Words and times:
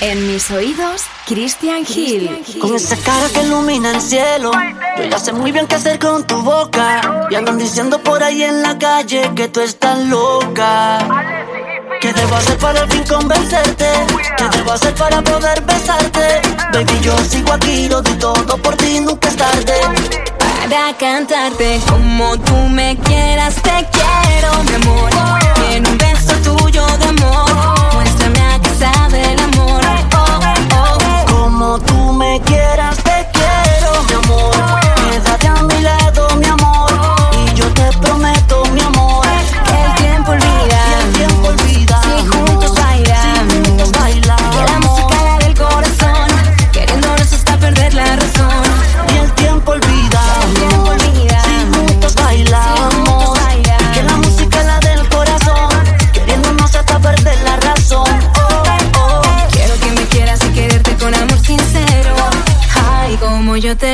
En 0.00 0.26
mis 0.26 0.50
oídos, 0.50 1.02
Christian 1.26 1.84
Hill. 1.88 2.44
Con 2.60 2.74
esa 2.74 2.96
cara 2.96 3.28
que 3.32 3.42
ilumina 3.42 3.92
el 3.92 4.00
cielo. 4.02 4.50
Yo 4.98 5.04
ya 5.04 5.18
sé 5.18 5.32
muy 5.32 5.52
bien 5.52 5.66
qué 5.66 5.76
hacer 5.76 5.98
con 5.98 6.26
tu 6.26 6.42
boca. 6.42 7.26
Y 7.30 7.34
andan 7.34 7.56
diciendo 7.56 7.98
por 8.02 8.22
ahí 8.22 8.42
en 8.42 8.62
la 8.62 8.76
calle 8.76 9.30
que 9.34 9.48
tú 9.48 9.60
estás 9.60 9.98
loca. 10.00 10.98
¿Qué 12.00 12.12
debo 12.12 12.36
hacer 12.36 12.58
para 12.58 12.82
al 12.82 12.90
fin 12.90 13.04
convencerte? 13.04 13.86
¿Qué 14.36 14.58
debo 14.58 14.72
hacer 14.72 14.94
para 14.94 15.22
poder 15.22 15.62
besarte? 15.62 16.42
Baby, 16.74 17.00
yo 17.00 17.16
sigo 17.18 17.54
aquí, 17.54 17.88
lo 17.88 18.02
di 18.02 18.12
todo 18.14 18.58
por 18.58 18.76
ti, 18.76 19.00
nunca 19.00 19.28
es 19.28 19.36
tarde. 19.36 19.80
Para 20.68 20.94
cantarte 20.98 21.80
como 21.88 22.38
tú 22.40 22.54
me 22.68 22.98
quieras, 22.98 23.54
te 23.62 23.86
quiero, 23.92 24.62
mi 24.64 24.74
amor. 24.74 25.16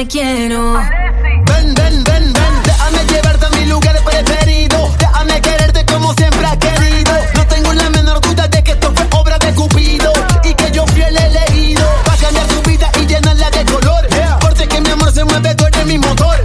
Quiero. 0.07 0.75
Ven, 0.75 1.75
ven, 1.75 2.05
ven, 2.05 2.33
ven, 2.33 2.63
déjame 2.65 3.05
llevarte 3.07 3.47
a 3.47 3.51
mi 3.51 3.67
lugar 3.67 3.97
preferido. 4.05 4.91
Déjame 4.99 5.41
quererte 5.41 5.85
como 5.87 6.13
siempre 6.15 6.45
has 6.47 6.57
querido. 6.57 7.13
No 7.35 7.47
tengo 7.47 7.73
la 7.73 7.91
menor 7.91 8.21
duda 8.21 8.49
de 8.49 8.63
que 8.65 8.73
esto 8.73 8.93
fue 8.95 9.07
obra 9.19 9.39
de 9.39 9.53
Cupido 9.55 10.13
y 10.45 10.55
que 10.55 10.71
yo 10.73 10.87
fui 10.87 11.03
el 11.03 11.17
elegido. 11.17 11.83
Pa' 12.05 12.17
cambiar 12.17 12.47
tu 12.47 12.71
vida 12.71 12.91
y 13.01 13.07
llenarla 13.07 13.51
de 13.51 13.65
color. 13.65 14.07
Porque 14.41 14.67
que 14.67 14.81
mi 14.81 14.91
amor 14.91 15.13
se 15.13 15.25
mueve, 15.25 15.55
tú 15.55 15.67
eres 15.67 15.87
mi 15.87 15.99
motor. 15.99 16.37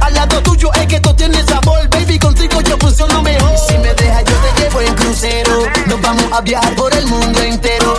Al 0.00 0.14
lado 0.14 0.40
tuyo 0.42 0.70
es 0.74 0.86
que 0.86 1.00
tú 1.00 1.12
tienes 1.14 1.46
sabor, 1.46 1.88
baby. 1.90 2.18
Contigo 2.18 2.60
yo 2.62 2.76
funciono 2.78 3.22
mejor. 3.22 3.52
Si 3.58 3.76
me 3.78 3.92
dejas, 3.94 4.24
yo 4.24 4.34
te 4.36 4.62
llevo 4.62 4.80
en 4.80 4.94
crucero. 4.94 5.66
Nos 5.86 6.00
vamos 6.00 6.32
a 6.32 6.40
viajar 6.40 6.74
por 6.76 6.94
el 6.94 7.06
mundo 7.06 7.40
entero. 7.42 7.96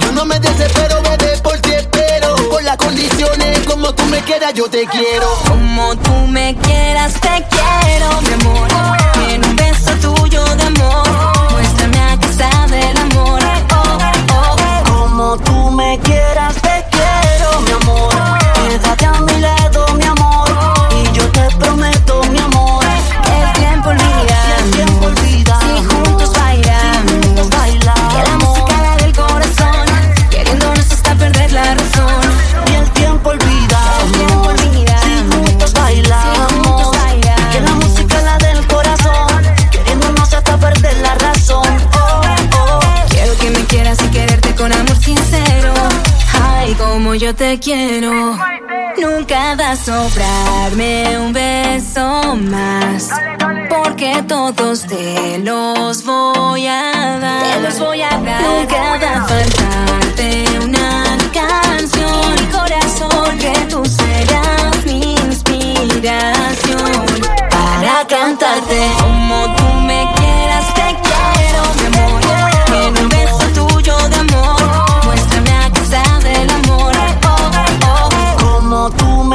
Yo 0.00 0.12
no 0.12 0.24
me 0.24 0.38
desespero, 0.38 1.00
como 3.90 3.94
tú 3.94 4.04
me 4.06 4.20
quieras, 4.22 4.54
yo 4.54 4.68
te 4.68 4.86
quiero. 4.86 5.26
Como 5.48 5.96
tú 5.96 6.12
me 6.28 6.56
quieras, 6.62 7.14
te 7.14 7.44
quiero, 7.50 8.20
mi 8.22 8.32
amor. 8.34 8.99
Yo 47.20 47.34
te 47.34 47.58
quiero. 47.58 48.34
Nunca 48.96 49.54
va 49.54 49.72
a 49.72 49.76
sobrarme 49.76 51.18
un 51.18 51.34
beso 51.34 52.34
más. 52.34 53.10
Porque 53.68 54.24
todos 54.26 54.86
te 54.86 55.38
los 55.40 56.02
voy 56.02 56.66
a 56.66 57.18
dar. 57.20 57.42
Te 57.42 57.60
los 57.60 57.78
voy 57.78 58.00
a 58.00 58.08
dar. 58.08 58.42
Nunca 58.42 58.98
va 59.02 59.16
a 59.16 59.26
faltarte 59.28 60.44
una 60.64 61.18
canción. 61.30 62.34
Mi 62.36 62.46
corazón, 62.46 63.38
que 63.38 63.52
tú 63.68 63.84
serás 63.84 64.86
mi 64.86 65.12
inspiración. 65.16 67.04
Para 67.50 68.06
cantarte 68.08 68.90
como 68.98 69.54
tú 69.56 69.79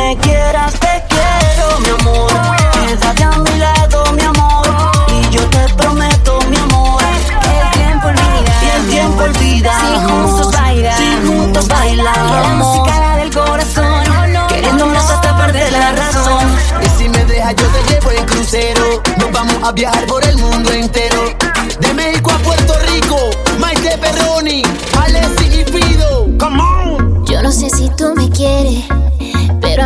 me 0.06 0.18
quieras, 0.18 0.74
te 0.74 1.04
quiero, 1.10 1.80
mi 1.80 1.90
amor. 2.00 2.32
Quédate 2.74 3.24
a 3.24 3.32
mi 3.32 3.58
lado, 3.58 4.04
mi 4.14 4.22
amor. 4.24 4.68
Y 5.10 5.30
yo 5.34 5.42
te 5.50 5.74
prometo, 5.74 6.40
mi 6.50 6.58
amor. 6.58 7.02
El 7.04 7.72
tiempo 7.72 8.08
olvida. 8.10 8.54
Y 8.62 8.68
el 8.78 8.88
tiempo 8.88 9.24
olvida. 9.24 9.74
Si 9.80 10.06
juntos 10.06 10.52
bailan. 10.52 10.98
Si 10.98 11.28
juntos 11.28 11.66
Que 11.68 11.74
la 11.74 11.80
bailamos. 11.80 12.78
música 12.78 13.00
la 13.00 13.18
del 13.18 13.32
corazón. 13.34 14.48
Queriéndonos 14.48 15.10
hasta 15.10 15.38
perder 15.38 15.72
la 15.72 15.92
razón. 15.92 16.46
Y 16.84 16.88
si 16.98 17.10
me 17.10 17.26
dejas, 17.26 17.56
yo 17.56 17.68
te 17.68 17.94
llevo 17.94 18.12
en 18.12 18.26
crucero. 18.26 19.02
Nos 19.18 19.32
vamos 19.32 19.56
a 19.64 19.72
viajar 19.72 20.06
por 20.06 20.24
el 20.24 20.38
mundo 20.38 20.72
entero. 20.72 21.05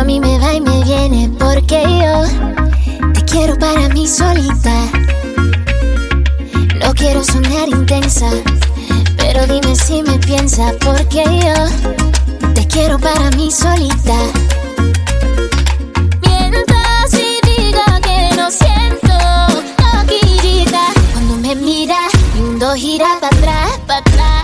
A 0.00 0.04
mí 0.04 0.18
me 0.18 0.38
va 0.38 0.54
y 0.54 0.62
me 0.62 0.82
viene 0.82 1.30
porque 1.38 1.82
yo 1.82 3.12
te 3.12 3.22
quiero 3.26 3.58
para 3.58 3.86
mí 3.90 4.08
solita. 4.08 4.74
No 6.80 6.94
quiero 6.94 7.22
sonar 7.22 7.68
intensa, 7.68 8.30
pero 9.18 9.46
dime 9.46 9.76
si 9.76 10.02
me 10.02 10.18
piensas 10.18 10.72
porque 10.80 11.22
yo 11.24 12.52
te 12.54 12.66
quiero 12.66 12.98
para 12.98 13.30
mí 13.32 13.50
solita. 13.50 14.16
Mientras 16.22 17.12
y 17.12 17.38
diga 17.44 18.00
que 18.00 18.36
no 18.36 18.50
siento 18.50 19.18
loquillita 19.82 20.80
Cuando 21.12 21.36
me 21.36 21.54
mira, 21.54 21.98
mi 22.34 22.40
mundo 22.40 22.72
gira 22.74 23.18
para 23.20 23.36
atrás, 23.36 23.80
para 23.86 23.98
atrás 23.98 24.39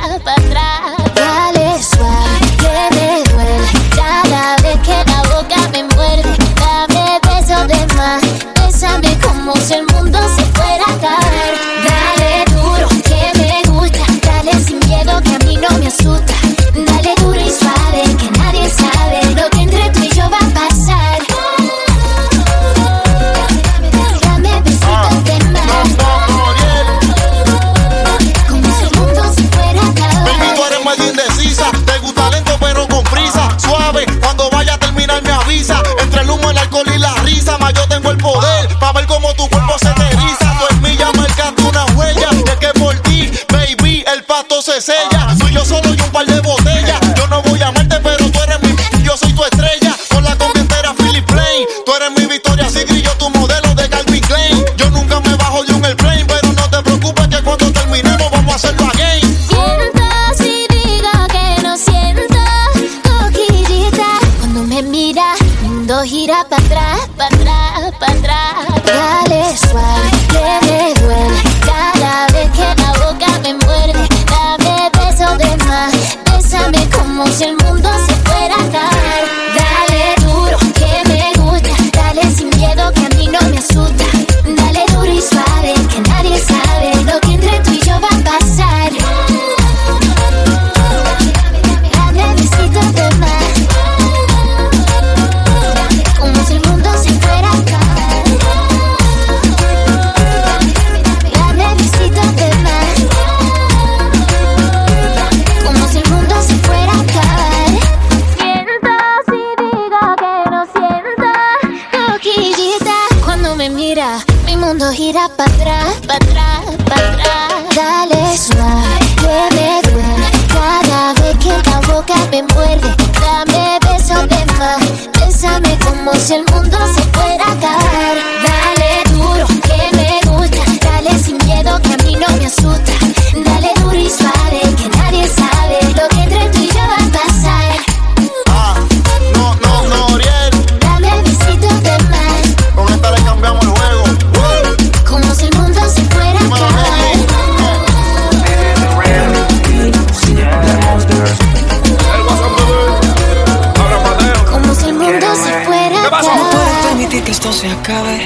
acabe. 157.86 158.18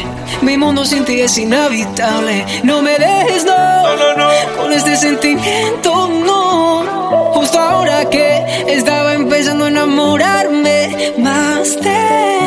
Mi 0.42 0.56
mundo 0.56 0.84
sin 0.84 1.04
ti 1.04 1.20
es 1.20 1.36
inhabitable. 1.36 2.46
No 2.62 2.80
me 2.80 2.92
dejes, 2.92 3.44
no. 3.44 4.56
Con 4.56 4.72
este 4.72 4.96
sentimiento, 4.96 6.08
no. 6.08 7.32
Justo 7.34 7.58
ahora 7.58 8.08
que 8.08 8.64
estaba 8.68 9.12
empezando 9.12 9.66
a 9.66 9.68
enamorarme 9.68 11.14
más 11.18 11.78
de 11.80 12.39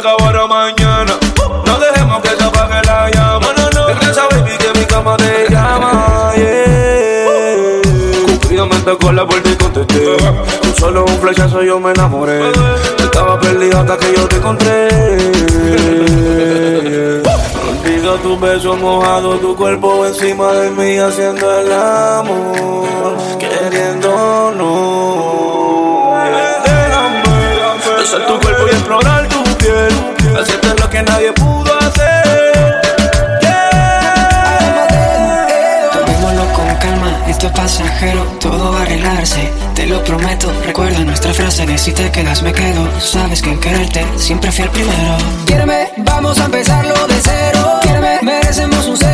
acabara 0.00 0.46
mañana. 0.46 1.12
No 1.66 1.78
dejemos 1.78 2.20
que 2.22 2.30
se 2.30 2.42
apague 2.42 2.80
la 2.86 3.10
llama. 3.10 3.46
No, 3.56 3.70
no, 3.70 3.70
no. 3.80 3.86
Regresa, 3.88 4.22
baby, 4.30 4.56
que 4.58 4.78
mi 4.78 4.84
cama 4.86 5.16
te 5.16 5.46
llama. 5.50 6.32
Yeah. 6.36 7.82
Cupidamente 8.40 8.96
con 8.96 9.14
la 9.16 9.26
puerta 9.26 9.50
y 9.50 9.56
contesté. 9.56 10.16
Tú 10.62 10.72
solo 10.78 11.04
un 11.04 11.18
flechazo 11.18 11.62
yo 11.62 11.78
me 11.78 11.92
enamoré. 11.92 12.40
Estaba 12.98 13.38
perdido 13.38 13.78
hasta 13.78 13.98
que 13.98 14.14
yo 14.16 14.26
te 14.26 14.36
encontré. 14.36 14.88
Olvido 17.68 18.14
tu 18.16 18.38
beso 18.38 18.76
mojado, 18.76 19.36
tu 19.36 19.54
cuerpo 19.54 20.06
encima 20.06 20.52
de 20.52 20.70
mí 20.70 20.98
haciendo 20.98 21.60
el 21.60 21.72
amor, 21.72 23.18
queriéndonos. 23.38 24.70
Déjame 26.64 27.98
besar 27.98 28.26
tu 28.26 28.40
cuerpo 28.40 28.66
y 28.66 28.70
explorar 28.70 29.29
piel, 29.70 30.36
hacerte 30.36 30.68
lo 30.80 30.90
que 30.90 31.02
nadie 31.02 31.32
pudo 31.32 31.78
hacer. 31.78 32.80
Yeah. 33.40 34.70
Tomémoslo 35.92 36.52
con 36.52 36.74
calma, 36.76 37.10
esto 37.28 37.46
es 37.46 37.52
pasajero, 37.52 38.22
todo 38.40 38.72
va 38.72 38.80
a 38.80 38.82
arreglarse, 38.82 39.52
te 39.74 39.86
lo 39.86 40.02
prometo. 40.04 40.52
Recuerda 40.64 41.00
nuestra 41.00 41.32
frase 41.34 41.66
de 41.66 41.78
si 41.78 41.92
te 41.92 42.10
quedas 42.10 42.42
me 42.42 42.52
quedo. 42.52 42.88
Sabes 43.00 43.42
que 43.42 43.50
en 43.50 43.60
quererte 43.60 44.04
siempre 44.16 44.50
fui 44.52 44.64
el 44.64 44.70
primero. 44.70 45.16
Quiéreme, 45.46 45.92
vamos 45.98 46.38
a 46.38 46.46
empezarlo 46.46 47.06
de 47.06 47.20
cero. 47.22 47.78
Quiéreme, 47.82 48.18
merecemos 48.22 48.86
un 48.86 48.96
segundo 48.96 49.09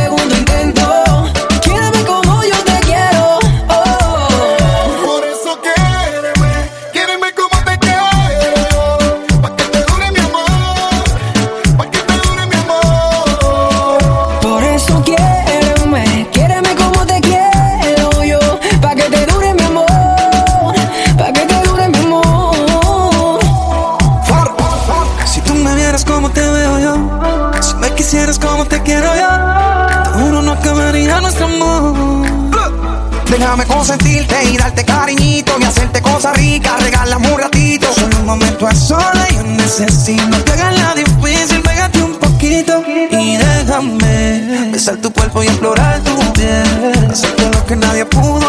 Déjame 33.47 33.65
consentirte 33.65 34.35
y 34.43 34.57
darte 34.57 34.83
cariñito 34.83 35.53
y 35.57 35.63
hacerte 35.63 36.01
cosas 36.01 36.35
ricas, 36.35 36.83
regalame 36.83 37.31
un 37.31 37.39
ratito. 37.39 37.87
Solo 37.93 38.17
un 38.19 38.25
momento 38.25 38.67
a 38.67 38.75
sola 38.75 39.25
yo 39.33 39.41
necesito 39.43 40.43
que 40.43 40.51
hagas 40.51 40.77
la 40.77 40.93
difícil, 40.93 41.61
pégate 41.61 42.03
un 42.03 42.19
poquito 42.19 42.83
y 43.09 43.37
déjame 43.37 44.71
besar 44.73 44.97
tu 44.97 45.13
cuerpo 45.13 45.43
y 45.43 45.47
explorar 45.47 46.01
tu 46.01 46.33
piel, 46.33 47.09
hacerte 47.09 47.49
lo 47.49 47.65
que 47.65 47.77
nadie 47.77 48.03
pudo 48.03 48.46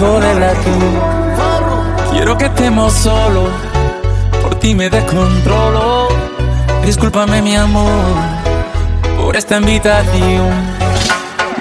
de 0.00 0.34
latir. 0.34 1.00
Quiero 2.10 2.36
que 2.36 2.46
estemos 2.46 2.92
solos, 2.92 3.48
por 4.42 4.54
ti 4.56 4.74
me 4.74 4.90
descontrolo. 4.90 6.08
Discúlpame 6.84 7.40
mi 7.40 7.54
amor, 7.54 7.90
por 9.16 9.36
esta 9.36 9.58
invitación. 9.58 10.83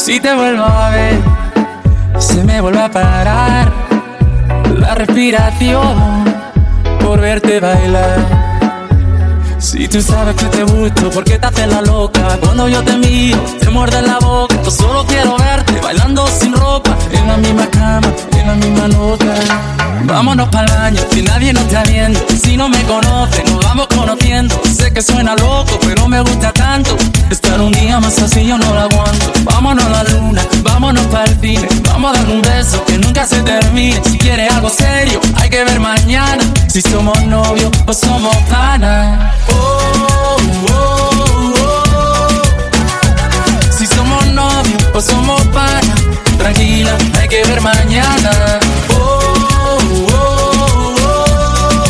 Si 0.00 0.18
te 0.18 0.34
vuelvo 0.34 0.64
a 0.64 0.88
ver, 0.88 1.18
se 2.18 2.42
me 2.42 2.58
vuelve 2.62 2.80
a 2.80 2.90
parar 2.90 3.70
la 4.78 4.94
respiración 4.94 6.24
por 7.04 7.20
verte 7.20 7.60
bailar. 7.60 8.49
Si 9.60 9.86
tú 9.88 10.00
sabes 10.00 10.34
que 10.36 10.46
te 10.46 10.62
gusto, 10.64 11.10
¿por 11.10 11.22
qué 11.22 11.38
te 11.38 11.46
haces 11.46 11.68
la 11.68 11.82
loca? 11.82 12.38
Cuando 12.40 12.66
yo 12.66 12.82
te 12.82 12.96
miro, 12.96 13.38
te 13.60 13.68
muerde 13.68 14.00
la 14.00 14.18
boca. 14.18 14.56
Yo 14.64 14.70
solo 14.70 15.04
quiero 15.06 15.36
verte 15.36 15.78
bailando 15.82 16.26
sin 16.26 16.54
ropa, 16.54 16.96
en 17.12 17.26
la 17.28 17.36
misma 17.36 17.66
cama, 17.66 18.08
en 18.32 18.46
la 18.46 18.54
misma 18.54 18.88
nota. 18.88 19.34
Vámonos 20.04 20.48
para 20.48 20.64
el 20.64 20.78
baño, 20.80 21.02
si 21.12 21.22
nadie 21.22 21.52
nos 21.52 21.64
está 21.64 21.82
viendo. 21.82 22.18
Si 22.42 22.56
no 22.56 22.70
me 22.70 22.82
conoce, 22.84 23.44
nos 23.44 23.62
vamos 23.62 23.86
conociendo. 23.88 24.58
Sé 24.64 24.92
que 24.94 25.02
suena 25.02 25.34
loco, 25.36 25.78
pero 25.82 26.08
me 26.08 26.22
gusta 26.22 26.52
tanto. 26.52 26.96
Estar 27.30 27.60
un 27.60 27.72
día 27.72 28.00
más 28.00 28.18
así 28.18 28.46
yo 28.46 28.56
no 28.56 28.72
lo 28.72 28.80
aguanto. 28.80 29.32
Vámonos 29.44 29.84
a 29.84 29.90
la 29.90 30.04
luna, 30.04 30.42
vámonos 30.62 31.06
para 31.08 31.24
el 31.24 31.38
cine. 31.38 31.68
Vamos 31.84 32.16
a 32.16 32.18
dar 32.18 32.30
un 32.30 32.40
beso 32.40 32.82
que 32.86 32.96
nunca 32.96 33.26
se 33.26 33.42
termine. 33.42 34.00
Si 34.04 34.16
quieres 34.16 34.50
algo 34.52 34.70
serio, 34.70 35.20
hay 35.36 35.50
que 35.50 35.64
ver 35.64 35.78
mañana. 35.78 36.42
Si 36.66 36.80
somos 36.80 37.22
novios 37.26 37.70
o 37.86 37.92
somos 37.92 38.34
panas. 38.50 39.34
Oh, 39.52 40.36
oh, 40.70 41.54
oh. 41.60 42.28
Si 43.70 43.86
somos 43.86 44.26
novios 44.26 44.82
o 44.94 45.00
somos 45.00 45.42
panas. 45.48 46.00
Tranquila, 46.38 46.96
hay 47.18 47.28
que 47.28 47.44
ver 47.44 47.60
mañana. 47.60 48.30
Oh, 48.90 49.20
oh, 50.12 50.96
oh. 51.02 51.84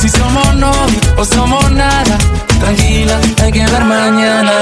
Si 0.00 0.08
somos 0.08 0.54
novios 0.56 1.06
o 1.16 1.24
somos 1.24 1.70
nada. 1.70 2.18
Tranquila, 2.60 3.18
hay 3.42 3.52
que 3.52 3.66
ver 3.66 3.84
mañana. 3.84 4.52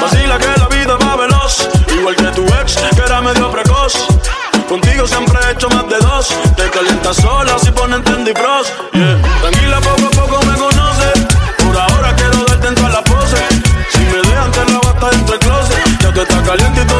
Vacila 0.00 0.38
que 0.38 0.48
la 0.58 0.68
vida 0.68 0.96
va 0.96 1.16
veloz, 1.16 1.68
igual 1.94 2.16
que 2.16 2.30
tu 2.32 2.44
ex, 2.60 2.76
que 2.96 3.02
era 3.02 3.20
medio 3.20 3.50
precoz. 3.50 3.94
Contigo 4.68 5.06
siempre 5.06 5.38
he 5.46 5.52
hecho 5.52 5.68
más 5.68 5.86
de 5.88 5.98
dos. 5.98 6.28
Te 6.56 6.70
calientas 6.70 7.16
sola 7.16 7.58
si 7.58 7.70
ponen 7.72 8.02
Tendy. 8.02 8.32
Caliente 16.50 16.80
y 16.80 16.99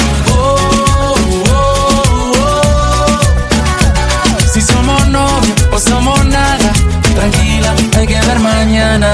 Que 8.11 8.27
ver 8.27 8.39
mañana. 8.39 9.11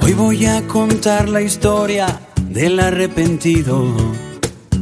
Hoy 0.00 0.12
voy 0.12 0.46
a 0.46 0.62
contar 0.68 1.28
la 1.28 1.40
historia 1.40 2.06
del 2.48 2.78
arrepentido 2.78 3.92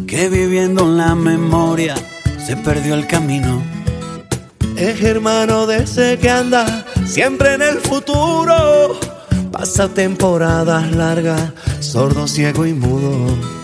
que 0.07 0.29
viviendo 0.29 0.83
en 0.83 0.97
la 0.99 1.15
memoria 1.15 1.95
se 2.45 2.57
perdió 2.57 2.95
el 2.95 3.07
camino. 3.07 3.63
Es 4.77 5.03
hermano 5.03 5.67
de 5.67 5.85
ese 5.85 6.19
que 6.19 6.31
anda 6.31 6.85
siempre 7.07 7.55
en 7.55 7.63
el 7.63 7.79
futuro. 7.79 8.99
Pasa 9.53 9.89
temporadas 9.89 10.91
largas, 10.93 11.53
sordo, 11.81 12.27
ciego 12.27 12.67
y 12.67 12.73
mudo. 12.73 13.60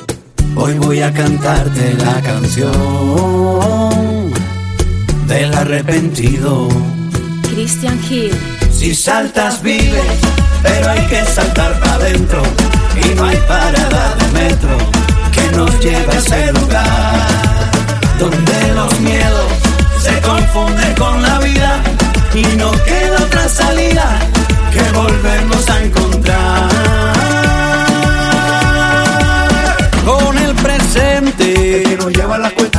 Hoy 0.59 0.79
voy 0.79 1.03
a 1.03 1.13
cantarte 1.13 1.93
la 1.95 2.23
canción 2.23 2.73
del 5.27 5.53
arrepentido. 5.53 6.69
Christian 7.43 8.01
Hill. 8.09 8.33
Si 8.73 8.95
saltas 8.95 9.61
vives, 9.63 10.03
pero 10.63 10.91
hay 10.91 11.07
que 11.09 11.23
saltar 11.27 11.79
para 11.79 11.97
adentro. 11.97 12.43
Y 13.05 13.15
no 13.15 13.25
hay 13.25 13.37
parada 13.47 14.15
de 14.17 14.29
metro 14.33 14.79
que 15.31 15.57
nos 15.57 15.79
lleve 15.81 16.11
a 16.11 16.19
ese 16.19 16.53
lugar 16.53 17.27
donde 18.19 18.75
los 18.75 19.01
miedos 19.01 19.53
se 20.01 20.19
confunden 20.23 20.95
con 20.95 21.23
la 21.23 21.39
vida 21.39 21.83
y 22.35 22.57
no 22.57 22.73
queda 22.73 23.17
otra 23.23 23.47
salida 23.47 24.19
que 24.73 24.81
volvernos 24.97 25.69
a 25.69 25.85
encontrar 25.85 27.46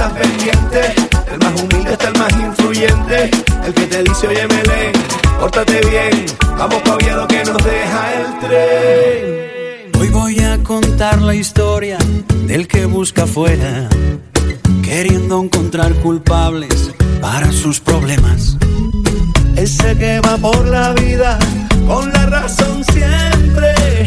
las 0.08 0.20
pendientes, 0.20 0.94
el 1.32 1.40
más 1.40 1.62
humilde 1.62 1.92
está 1.94 2.08
el 2.08 2.18
más 2.18 2.34
influyente, 2.34 3.32
el 3.66 3.74
que 3.74 3.86
te 3.88 4.04
dice, 4.04 4.28
oye, 4.28 4.48
Melén, 4.48 4.92
pórtate 5.40 5.80
bien, 5.90 6.26
vamos 6.58 6.82
pa' 6.82 6.96
Oviedo 6.96 7.28
que 7.28 7.44
nos 7.44 7.58
deja 7.64 8.14
el 8.14 8.40
tren. 8.40 9.92
Hoy 10.00 10.10
voy 10.10 10.40
a 10.40 10.64
contar 10.64 11.22
la 11.22 11.36
historia 11.36 11.98
del 12.46 12.68
que 12.68 12.86
busca 12.86 13.24
afuera, 13.24 13.90
queriendo 14.84 15.42
encontrar 15.42 15.94
culpables 15.96 16.92
para 17.22 17.52
sus 17.52 17.80
problemas. 17.80 18.58
Ese 19.56 19.98
que 19.98 20.20
va 20.22 20.38
por 20.38 20.66
la 20.68 20.94
vida 20.94 21.40
con 21.88 22.12
la 22.14 22.26
razón 22.28 22.84
siempre 22.84 24.07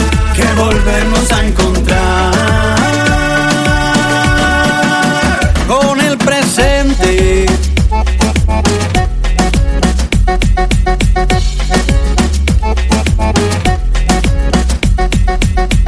volvernos 0.55 1.31
a 1.31 1.45
encontrar 1.45 2.31
con 5.67 5.99
el 5.99 6.17
presente. 6.17 7.45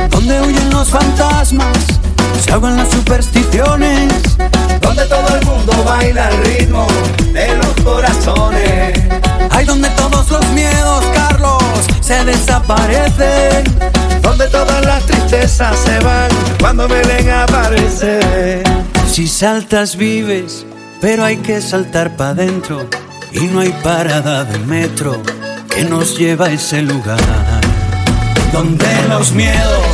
Donde 0.10 0.42
huyen 0.42 0.70
los 0.70 0.90
fantasmas, 0.90 1.78
se 2.44 2.52
ahogan 2.52 2.78
las 2.78 2.92
supersticiones. 2.92 4.14
Donde 4.82 5.06
todo 5.06 5.38
el 5.38 5.46
mundo 5.46 5.84
baila 5.84 6.28
al 6.28 6.38
ritmo 6.46 6.88
de 7.32 7.56
los 7.58 7.74
corazones. 7.84 9.00
Hay 9.52 9.66
donde 9.66 9.90
todos 9.92 10.30
los 10.30 10.46
miedos, 10.52 11.04
Carlos, 11.14 11.64
se 12.02 12.24
desaparecen. 12.26 14.03
Donde 14.36 14.48
todas 14.48 14.84
las 14.84 15.06
tristezas 15.06 15.78
se 15.78 16.00
van 16.00 16.28
cuando 16.60 16.88
Belén 16.88 17.30
aparece. 17.30 18.64
Si 19.08 19.28
saltas 19.28 19.96
vives, 19.96 20.66
pero 21.00 21.24
hay 21.24 21.38
que 21.38 21.62
saltar 21.62 22.16
para 22.16 22.32
adentro. 22.32 22.90
Y 23.32 23.42
no 23.42 23.60
hay 23.60 23.70
parada 23.84 24.44
de 24.44 24.58
metro 24.58 25.22
que 25.70 25.84
nos 25.84 26.18
lleva 26.18 26.48
a 26.48 26.52
ese 26.52 26.82
lugar. 26.82 27.20
Donde 28.52 28.88
los 29.08 29.34
miedos 29.34 29.86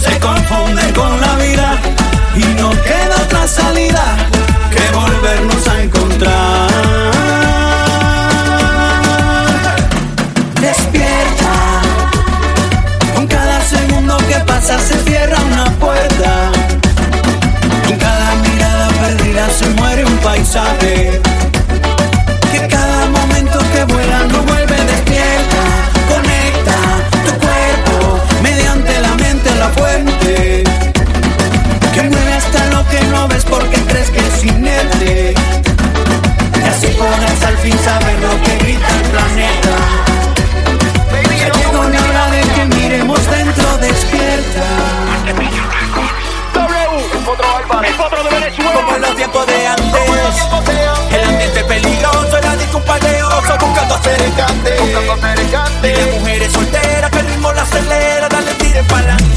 se 0.00 0.16
confunden 0.20 0.94
con 0.94 1.20
la 1.20 1.34
vida 1.34 1.76
y 2.36 2.44
no 2.54 2.70
queda 2.70 3.16
otra 3.24 3.48
salida 3.48 4.16
que 4.70 4.96
volvernos 4.96 5.66
a 5.66 5.82
encontrar. 5.82 6.67
Se 14.76 15.02
cierra 15.04 15.38
una 15.50 15.64
puerta. 15.78 16.50
Con 17.86 17.96
cada 17.96 18.34
mirada 18.34 18.88
perdida 19.00 19.48
se 19.48 19.66
muere 19.70 20.04
un 20.04 20.16
paisaje. 20.18 21.22
tiempos 49.18 49.46
de 49.46 49.66
antes. 49.66 49.84
El 51.10 51.24
ambiente 51.24 51.64
peligroso 51.64 52.38
era 52.38 52.56
disco 52.56 52.78
un 52.78 52.84
paleoso, 52.84 53.58
buscando 53.58 53.94
hacer 53.96 54.22
el 54.22 54.32
cante. 54.34 54.76
Dile 55.82 56.18
mujeres 56.18 56.52
solteras 56.52 57.10
que 57.10 57.18
el 57.18 57.26
ritmo 57.26 57.52
la 57.52 57.62
acelera, 57.62 58.28
dale 58.28 58.54
tire 58.54 58.82
pa'lante. 58.84 59.27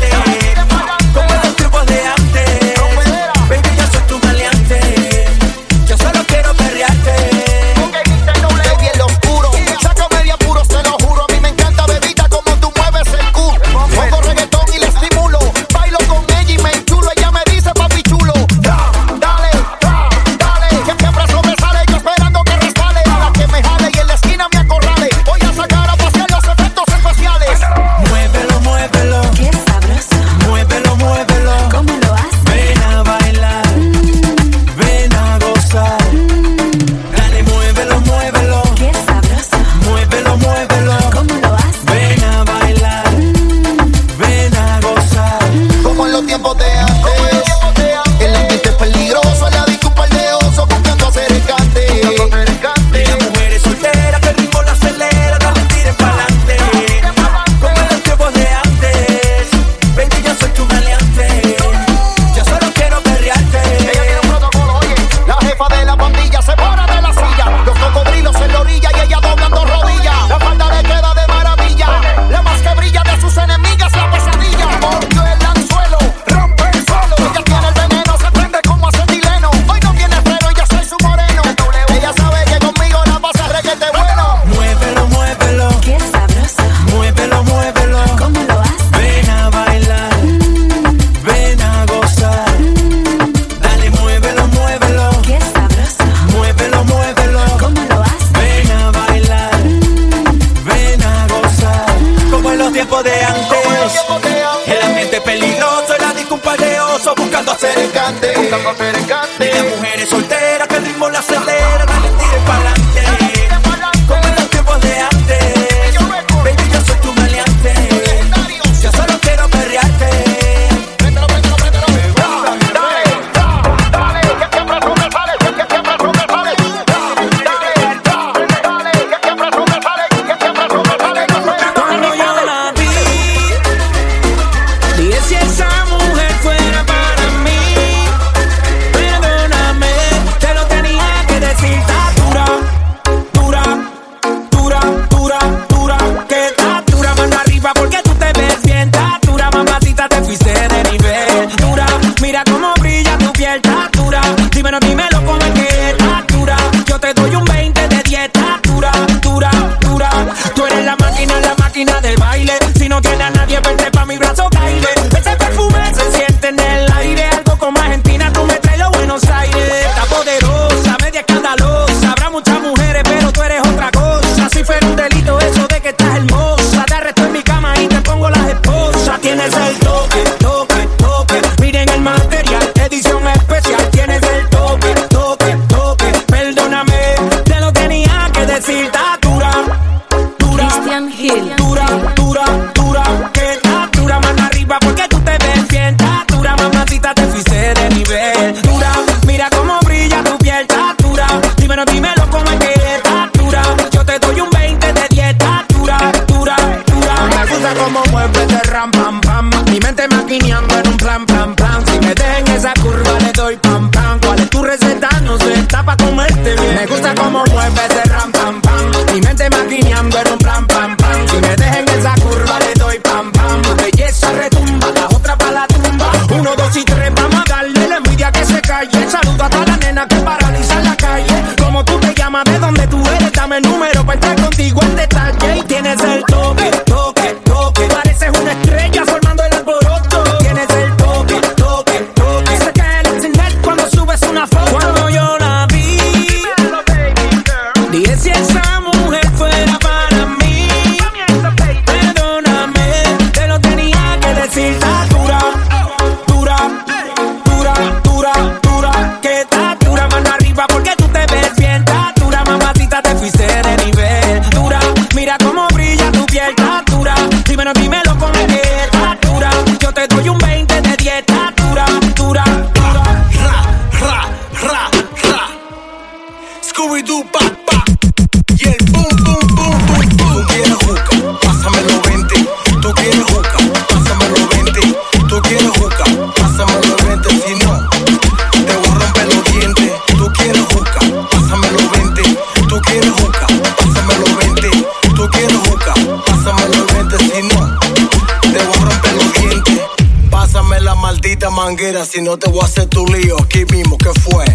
la 300.92 300.96
maldita 300.96 301.50
manguera. 301.50 302.06
Si 302.06 302.22
no 302.22 302.38
te 302.38 302.50
voy 302.50 302.62
a 302.62 302.66
hacer 302.66 302.88
tu 302.88 303.06
lío, 303.08 303.38
aquí 303.42 303.64
mismo, 303.66 303.98
que 303.98 304.12
fue? 304.20 304.46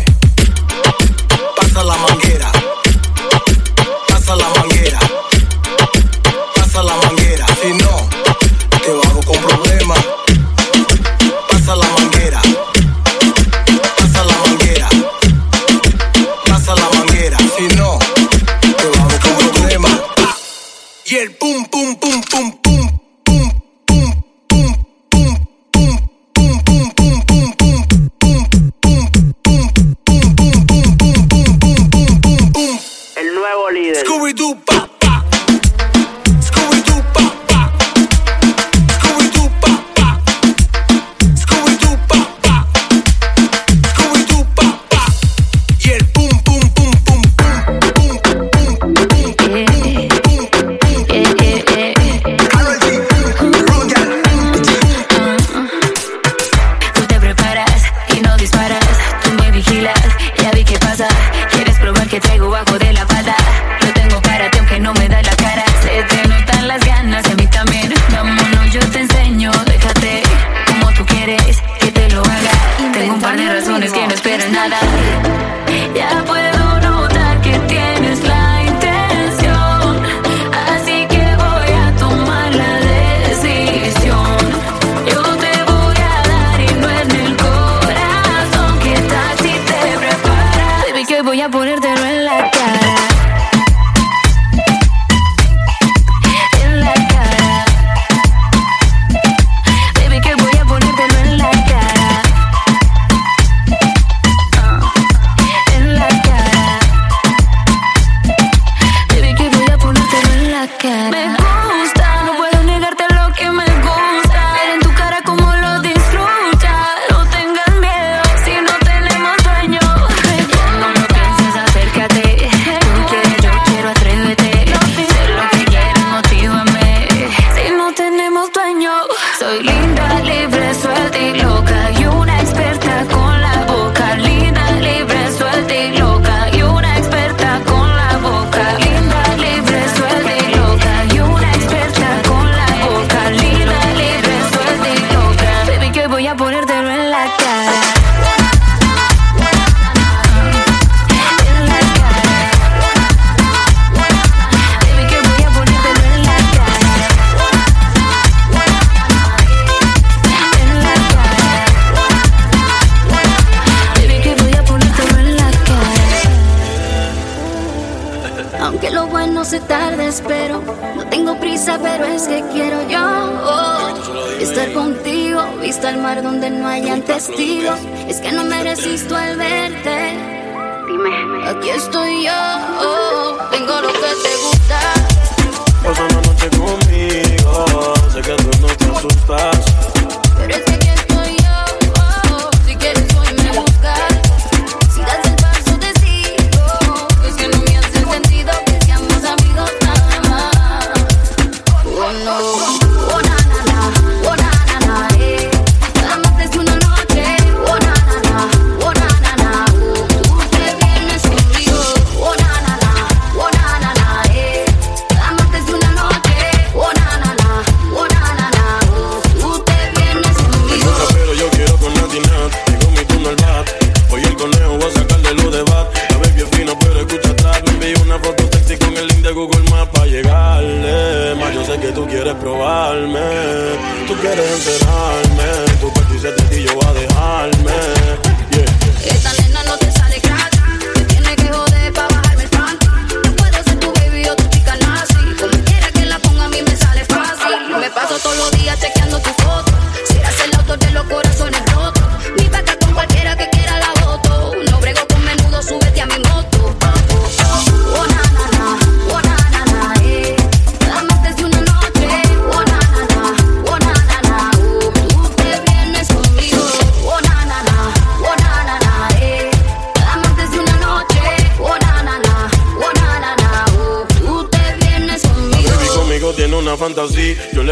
Pasa 1.56 1.82
la 1.82 1.96
manguera. 1.96 2.52
Pasa 4.08 4.36
la 4.36 4.48
manguera. 4.50 5.05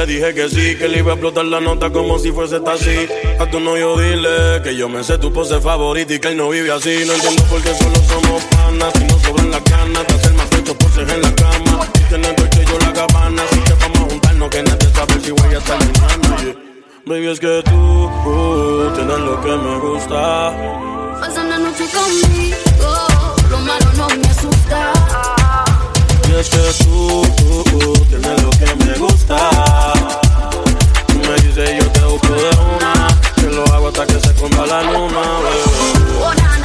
Dije 0.06 0.34
que 0.34 0.48
sí, 0.48 0.76
que 0.76 0.88
le 0.88 0.98
iba 0.98 1.12
a 1.12 1.14
explotar 1.14 1.44
la 1.44 1.60
nota 1.60 1.90
como 1.90 2.18
si 2.18 2.32
fuese 2.32 2.60
taxi. 2.60 3.08
A 3.38 3.46
tu 3.46 3.60
novio 3.60 3.96
dile 3.96 4.62
que 4.62 4.76
yo 4.76 4.88
me 4.88 5.02
sé 5.02 5.18
tu 5.18 5.32
pose 5.32 5.60
favorita 5.60 6.14
y 6.14 6.18
que 6.18 6.28
él 6.28 6.36
no 6.36 6.48
vive 6.48 6.70
así. 6.72 7.04
No 7.06 7.12
entiendo 7.12 7.42
por 7.44 7.62
qué 7.62 7.74
solo 7.74 7.96
somos 8.08 8.42
panas. 8.44 8.92
Si 8.94 9.04
no 9.04 9.18
sobran 9.20 9.50
las 9.50 9.64
ganas 9.64 10.06
de 10.06 10.14
hacer 10.14 10.34
más 10.34 10.48
ocho 10.58 10.76
poses 10.78 11.08
en 11.10 11.22
la 11.22 11.34
cama. 11.34 11.88
Y 11.94 12.10
tener 12.10 12.34
que 12.34 12.64
yo 12.64 12.78
la 12.78 12.92
cabana. 12.92 13.42
Así 13.42 13.60
que 13.60 13.72
vamos 13.74 13.98
a 13.98 14.10
juntarnos 14.10 14.50
que 14.50 14.62
nadie 14.62 14.88
sabe 14.94 15.20
si 15.20 15.30
voy 15.30 15.54
a 15.54 15.58
estar. 15.58 15.78
Baby, 17.06 17.26
es 17.28 17.40
que 17.40 17.62
tú 17.64 17.74
uh, 17.74 18.90
tienes 18.94 19.18
lo 19.18 19.40
que 19.42 19.56
me 19.56 19.78
gusta. 19.78 20.52
Pasa 21.20 21.42
una 21.42 21.58
noche 21.58 21.84
conmigo. 21.92 22.56
Lo 23.50 23.58
malo 23.58 23.92
no 23.96 24.08
me 24.08 24.28
asusta. 24.28 25.43
Y 26.34 26.36
es 26.36 26.50
que 26.50 26.84
tú 26.84 27.22
tienes 28.08 28.42
lo 28.42 28.50
que 28.50 28.66
me 28.84 28.98
gusta. 28.98 29.36
Me 31.28 31.34
dices 31.36 31.78
yo 31.78 31.88
te 31.92 32.00
busco 32.06 32.26
de 32.26 32.50
una. 32.74 33.08
Que 33.36 33.42
lo 33.54 33.64
hago 33.72 33.86
hasta 33.86 34.04
que 34.04 34.18
se 34.18 34.30
esconda 34.30 34.66
la 34.66 34.82
luna, 34.82 35.20
bebé. 35.44 36.63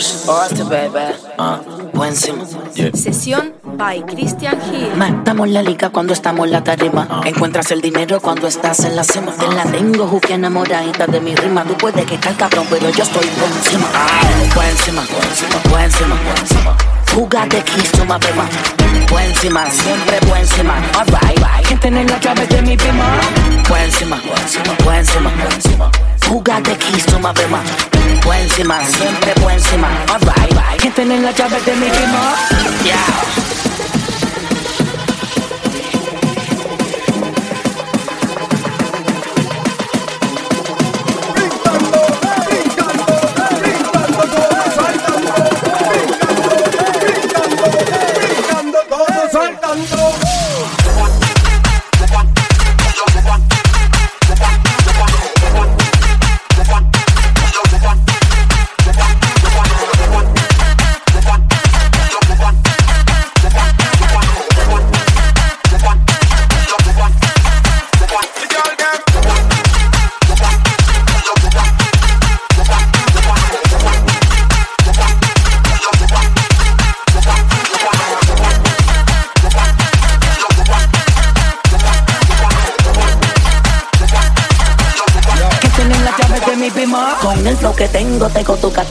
Hostia, 0.00 0.64
baby. 0.64 1.92
Buenísimo. 1.92 2.46
Sesión 2.94 3.52
by 3.76 4.02
Christian 4.06 4.58
Hill. 4.72 4.96
Matamos 4.96 5.46
la 5.50 5.62
liga 5.62 5.90
cuando 5.90 6.14
estamos 6.14 6.46
en 6.46 6.52
la 6.52 6.64
tarima. 6.64 7.20
Encuentras 7.26 7.70
el 7.70 7.82
dinero 7.82 8.18
cuando 8.18 8.46
estás 8.46 8.80
en 8.80 8.96
la 8.96 9.04
cima. 9.04 9.30
Te 9.32 9.46
la 9.48 9.64
tengo, 9.64 10.06
juque 10.06 10.32
enamoradita 10.32 11.06
de 11.06 11.20
mi 11.20 11.34
rima. 11.34 11.64
Tú 11.64 11.74
puedes 11.74 12.06
que 12.06 12.14
estar 12.14 12.34
cabrón, 12.34 12.66
pero 12.70 12.88
yo 12.88 13.02
estoy 13.02 13.26
por 13.26 13.48
encima. 13.48 13.88
Por 14.54 14.64
encima, 14.64 15.02
por 15.02 15.22
encima, 15.22 15.62
por 15.70 15.80
encima, 15.80 16.16
por 16.16 16.38
encima. 16.38 16.76
Who 17.14 17.26
got 17.28 17.50
the 17.50 17.60
keys 17.62 17.92
to 17.92 18.04
my 18.06 18.16
bema? 18.20 18.48
Por 19.06 19.20
encima, 19.20 19.70
siempre 19.70 20.18
por 20.26 20.38
encima. 20.38 20.76
Alright, 20.96 21.38
right. 21.40 21.66
¿Quién 21.66 21.78
tiene 21.78 22.04
las 22.04 22.20
llaves 22.20 22.48
de 22.48 22.62
mi 22.62 22.74
bema? 22.74 23.04
Por 23.68 23.78
encima, 23.78 24.16
por 24.16 24.38
encima, 24.38 24.76
por 24.78 24.94
encima, 24.94 25.30
por 25.30 25.52
encima. 25.52 25.90
Who 26.28 26.40
got 26.42 26.62
the 26.64 26.74
keys 26.76 27.04
to 27.06 27.18
my 27.18 27.32
bema? 27.32 27.62
Por 28.22 28.34
encima, 28.34 28.84
siempre 28.84 29.32
por 29.40 29.50
encima. 29.50 29.88
Alright, 30.08 30.52
right. 30.52 30.80
¿Quién 30.80 30.92
tiene 30.94 31.20
las 31.20 31.34
llaves 31.36 31.64
de 31.66 31.74
mi 31.76 31.88
bema? 31.90 32.34
Yeah. 32.84 33.59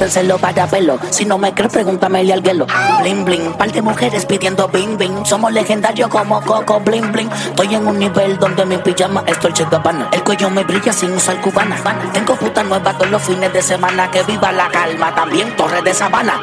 Celo 0.09 0.37
para 0.37 0.67
pelo. 0.67 0.99
Si 1.09 1.25
no 1.25 1.37
me 1.37 1.53
crees, 1.53 1.73
pregúntame 1.73 2.19
al 2.31 2.41
guelo. 2.41 2.65
Bling 3.01 3.25
bling, 3.25 3.53
par 3.53 3.71
de 3.71 3.81
mujeres 3.81 4.25
pidiendo 4.25 4.67
bing 4.67 4.97
bing. 4.97 5.25
Somos 5.25 5.51
legendarios 5.51 6.09
como 6.09 6.41
Coco 6.41 6.79
bling 6.79 7.11
bling. 7.11 7.29
Estoy 7.31 7.75
en 7.75 7.87
un 7.87 7.99
nivel 7.99 8.37
donde 8.37 8.65
mi 8.65 8.77
pijama 8.77 9.23
es 9.27 9.39
Dolce 9.39 9.65
Gabbana. 9.69 10.09
El 10.11 10.23
cuello 10.23 10.49
me 10.49 10.63
brilla 10.63 10.91
sin 10.93 11.11
usar 11.13 11.39
cubana. 11.41 11.77
Tengo 12.13 12.35
puta 12.35 12.63
nueva 12.63 12.93
todos 12.93 13.09
los 13.09 13.21
fines 13.21 13.51
de 13.53 13.61
semana. 13.61 14.09
Que 14.11 14.23
viva 14.23 14.51
la 14.51 14.69
calma, 14.69 15.13
también 15.13 15.55
Torre 15.55 15.81
de 15.81 15.93
Sabana. 15.93 16.39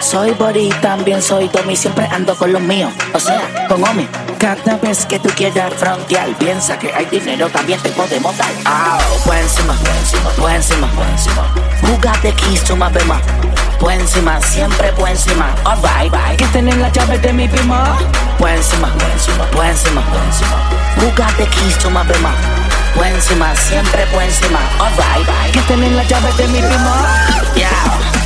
Soy 0.00 0.32
Bori, 0.32 0.70
también 0.80 1.22
soy 1.22 1.48
Tommy. 1.48 1.76
Siempre 1.76 2.06
ando 2.10 2.34
con 2.36 2.52
los 2.52 2.62
míos, 2.62 2.92
o 3.12 3.20
sea, 3.20 3.42
con 3.68 3.82
Omi. 3.84 4.08
Cada 4.38 4.76
vez 4.78 5.04
que 5.06 5.18
tú 5.18 5.28
quieras 5.36 5.72
frontear, 5.74 6.28
piensa 6.38 6.78
que 6.78 6.92
hay 6.92 7.06
dinero, 7.06 7.48
también 7.50 7.80
te 7.80 7.90
podemos 7.90 8.36
dar. 8.38 8.50
Ah, 8.64 8.98
oh, 9.26 9.32
encima, 9.34 9.74
por 10.36 10.50
encima, 10.50 10.86
por 10.86 11.06
encima. 11.06 11.59
Who 11.90 11.98
got 11.98 12.22
the 12.22 12.30
keys 12.30 12.62
to 12.70 12.76
my 12.76 12.88
bema? 12.88 13.20
Por 13.80 13.90
encima, 13.90 14.40
siempre 14.42 14.92
por 14.92 15.08
encima. 15.08 15.52
Oh, 15.66 15.70
Alright, 15.70 16.12
bye. 16.12 16.36
Que 16.36 16.46
tienen 16.52 16.80
la 16.80 16.88
llave 16.90 17.18
de 17.18 17.32
mi 17.32 17.48
bima. 17.48 17.98
Por 18.38 18.48
encima, 18.48 18.94
por 18.94 19.10
encima, 19.10 19.44
por 19.50 19.64
encima. 19.66 20.02
Who 20.98 21.10
got 21.16 21.36
the 21.36 21.46
keys 21.46 21.76
to 21.78 21.90
my 21.90 22.04
bema? 22.04 22.32
Por 22.94 23.06
encima, 23.06 23.56
siempre 23.56 24.06
por 24.12 24.22
encima. 24.22 24.60
Oh, 24.78 24.84
Alright, 24.84 25.26
bye. 25.26 25.50
Que 25.50 25.60
tienen 25.62 25.96
la 25.96 26.04
llave 26.04 26.32
de 26.34 26.46
mi 26.46 26.60
bima. 26.62 26.94
Yeah. 27.56 28.19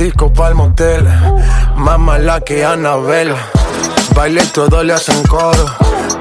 Disco 0.00 0.32
pa'l 0.32 0.54
motel. 0.54 1.06
Más 1.76 1.98
mala 1.98 2.40
que 2.40 2.64
Anabel. 2.64 3.34
Baile 4.14 4.42
todo 4.46 4.82
le 4.82 4.94
hacen 4.94 5.22
coro. 5.24 5.66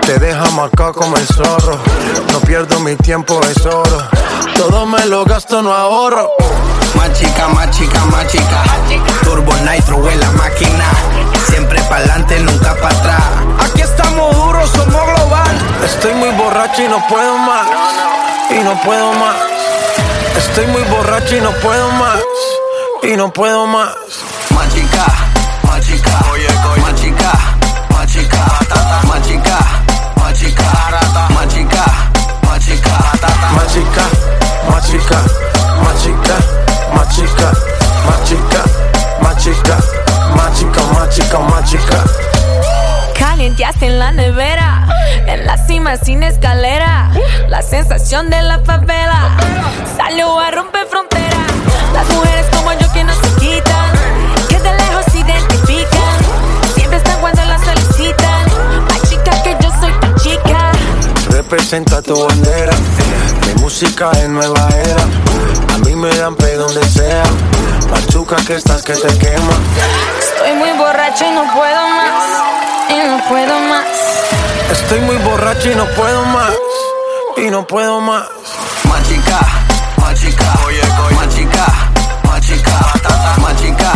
Te 0.01 0.19
deja 0.19 0.43
marcado 0.51 0.93
como 0.93 1.15
el 1.15 1.25
zorro. 1.25 1.77
No 2.33 2.41
pierdo 2.41 2.81
mi 2.81 2.97
tiempo, 2.97 3.39
es 3.49 3.65
oro. 3.65 3.99
Todo 4.55 4.85
me 4.85 5.05
lo 5.05 5.23
gasto, 5.23 5.61
no 5.61 5.73
ahorro. 5.73 6.29
Más 6.95 7.13
chica, 7.13 7.47
más 7.47 7.71
chica, 7.71 8.03
más 8.11 8.27
chica. 8.27 8.61
Turbo 9.23 9.53
Nitro 9.65 10.09
en 10.09 10.19
la 10.19 10.31
máquina. 10.31 10.85
Siempre 11.47 11.81
pa'lante, 11.83 12.37
nunca 12.41 12.75
para 12.81 12.97
atrás. 12.97 13.23
Aquí 13.63 13.81
estamos 13.81 14.35
duros, 14.35 14.69
somos 14.71 15.05
global. 15.05 15.57
Estoy 15.85 16.13
muy 16.15 16.31
borracho 16.31 16.83
y 16.83 16.89
no 16.89 17.01
puedo 17.07 17.37
más. 17.37 17.67
Y 18.51 18.59
no 18.61 18.73
puedo 18.81 19.13
más. 19.13 19.37
Estoy 20.37 20.67
muy 20.67 20.81
borracho 20.83 21.37
y 21.37 21.39
no 21.39 21.51
puedo 21.61 21.89
más. 21.93 22.19
Y 23.01 23.15
no 23.15 23.31
puedo 23.31 23.65
más. 23.65 23.95
Machica, 24.53 25.05
machica, 25.63 26.19
oye, 26.31 26.47
machica, 26.81 27.31
machica, 27.89 28.45
machica, 29.07 29.59
machica, 30.17 30.73
machica, 31.33 31.85
machica, 32.45 32.99
machica, 33.25 34.03
machica, 34.69 35.17
machica, 35.89 36.37
machica, 36.93 37.51
machica, 38.05 38.63
machica, 39.21 39.77
machica, 40.35 40.83
machica, 40.93 41.39
machica. 41.39 42.28
Calienteaste 43.39 43.85
en 43.85 43.99
la 43.99 44.11
nevera, 44.11 44.85
en 45.25 45.45
la 45.45 45.55
cima 45.55 45.95
sin 45.95 46.23
escalera, 46.23 47.09
la 47.47 47.61
sensación 47.61 48.29
de 48.29 48.41
la 48.41 48.59
favela 48.59 49.29
salió 49.95 50.37
a 50.37 50.51
romper 50.51 50.85
fronteras. 50.87 51.47
Las 51.93 52.09
mujeres 52.09 52.47
como 52.53 52.73
yo 52.73 52.91
que 52.91 53.01
no 53.05 53.13
se 53.13 53.29
quitan, 53.39 53.91
que 54.49 54.59
de 54.59 54.73
lejos 54.73 55.05
se 55.09 55.19
identifican, 55.19 56.17
siempre 56.75 56.97
están 56.97 57.21
cuando 57.21 57.41
las 57.45 57.61
solicitan. 57.63 58.45
Más 58.89 59.09
chica 59.09 59.41
que 59.41 59.55
yo 59.61 59.71
soy 59.79 59.93
tu 60.01 60.19
chica. 60.19 60.71
Representa 61.29 62.01
tu 62.01 62.21
bandera, 62.21 62.73
mi 63.47 63.61
música 63.61 64.11
es 64.21 64.27
nueva 64.27 64.67
era. 64.83 65.03
A 65.75 65.77
mí 65.85 65.95
me 65.95 66.13
dan 66.13 66.35
pe 66.35 66.55
donde 66.55 66.83
sea, 66.89 67.23
machuca 67.89 68.35
que 68.45 68.55
estás 68.55 68.83
que 68.83 68.95
te 68.95 69.17
quema. 69.17 69.53
Estoy 70.19 70.57
muy 70.57 70.71
borracho 70.77 71.23
y 71.25 71.31
no 71.31 71.43
puedo 71.53 71.87
más, 71.87 72.38
y 72.89 73.07
no 73.07 73.21
puedo 73.27 73.59
más. 73.59 73.85
Estoy 74.71 74.99
muy 75.01 75.17
borracho 75.17 75.71
y 75.71 75.75
no 75.75 75.85
puedo 75.95 76.25
más, 76.25 76.53
y 77.37 77.49
no 77.49 77.65
puedo 77.65 78.01
más. 78.01 78.27
Machica 78.87 79.59
machica, 80.09 80.53
oye, 80.65 80.81
machica, 81.15 81.65
machica, 82.23 82.79
machica, 83.39 83.93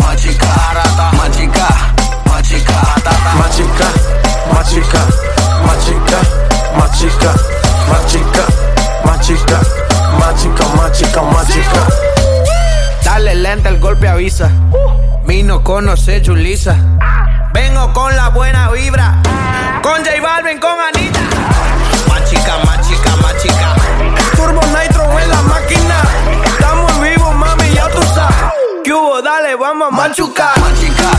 machica, 0.00 0.48
machica, 0.86 1.58
machica, 2.38 2.78
machica, 3.32 3.88
machica, 4.54 4.98
machica, 5.66 6.24
machica, 6.86 7.34
machica, 7.90 8.44
machica, 9.04 9.60
machica, 10.18 10.64
machica, 10.76 11.22
machica. 11.22 11.86
Dale 13.04 13.34
lenta, 13.34 13.68
el 13.68 13.78
golpe 13.78 14.08
avisa. 14.08 14.50
Vino 15.26 15.62
conoce 15.64 16.22
Julisa. 16.24 16.97
Vengo 17.52 17.92
con 17.92 18.14
la 18.14 18.28
buena 18.28 18.70
vibra. 18.70 19.14
Con 19.82 20.04
J 20.04 20.20
Balvin, 20.20 20.58
con 20.58 20.70
Anita. 20.78 21.20
Machica, 22.08 22.58
machica, 22.64 23.16
machica. 23.16 23.74
Turbo 24.36 24.60
Nitro 24.66 25.18
en 25.18 25.30
la 25.30 25.42
máquina. 25.42 26.02
Estamos 26.44 27.00
vivos, 27.00 27.34
mami, 27.34 27.70
ya 27.72 27.88
tú 27.88 28.02
sabes. 28.14 28.36
¿Qué 28.84 28.92
hubo? 28.92 29.22
Dale, 29.22 29.54
vamos 29.56 29.88
a 29.88 29.90
machucar. 29.90 30.58
Machica, 30.60 31.10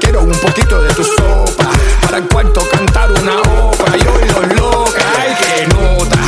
quiero 0.00 0.22
un 0.22 0.32
poquito 0.32 0.82
de 0.82 0.92
tu 0.94 1.04
sopa. 1.04 1.70
Para 2.02 2.18
en 2.18 2.26
cuanto 2.28 2.60
cantar 2.70 3.10
una 3.12 3.40
ópera, 3.40 3.96
yo 3.96 4.20
y 4.20 4.28
los 4.28 4.60
loca, 4.60 5.02
ay 5.18 5.34
que 5.40 5.66
nota. 5.68 6.18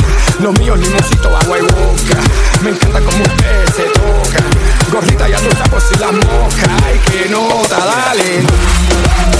Lo 0.40 0.52
mío 0.52 0.76
limoncito, 0.76 1.36
agua 1.36 1.58
y 1.58 1.62
boca. 1.62 2.20
Me 2.62 2.70
encanta 2.70 3.00
como 3.00 3.22
usted 3.24 3.66
se 3.74 3.82
toca. 3.84 4.44
Gorrita 4.92 5.28
ya 5.28 5.38
tus 5.38 5.68
por 5.68 5.80
si 5.80 5.94
las 5.98 6.12
moscas, 6.12 6.68
ay 6.84 7.00
que 7.06 7.28
nota, 7.28 7.78
dale. 7.78 9.31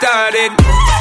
Started. 0.00 0.93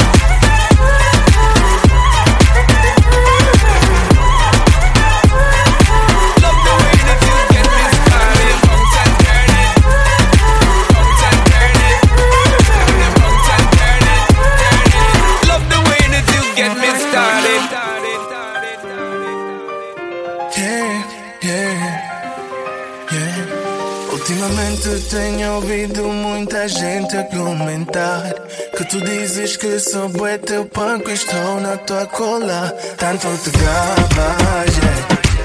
Tu 28.94 29.02
dizes 29.02 29.58
que 29.58 29.80
sou 29.80 30.08
bué 30.08 30.38
teu 30.38 30.66
panco 30.66 31.10
Estou 31.10 31.60
na 31.60 31.78
tua 31.78 32.06
cola 32.06 32.72
Tanto 32.96 33.28
te 33.44 33.50
gabas, 33.50 34.78
yeah. 34.78 35.00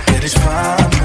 É, 0.07 0.12
Queres 0.12 0.34
fama 0.34 0.97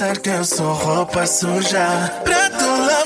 pensar 0.00 0.18
que 0.18 0.30
eu 0.30 0.44
sou 0.44 0.72
roupa 0.72 1.26
suja. 1.26 2.10
Preto 2.24 2.64
lá. 2.64 2.99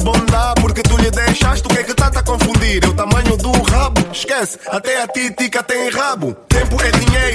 de 0.00 0.04
bondade 0.04 0.60
porque 0.60 0.82
tu 0.82 0.96
lhe 0.96 1.10
deixaste. 1.10 1.66
O 1.66 1.70
que 1.70 1.78
é 1.78 1.82
que 1.82 1.94
tá 1.94 2.06
a 2.06 2.22
confundir? 2.22 2.82
É 2.82 2.88
o 2.88 2.94
tamanho 2.94 3.36
do 3.36 3.52
rabo. 3.62 4.00
Esquece, 4.12 4.58
até 4.66 5.02
a 5.02 5.06
titica 5.06 5.62
tem 5.62 5.90
rabo. 5.90 6.34
Tempo 6.48 6.76
é 6.82 6.90
dinheiro 6.90 7.29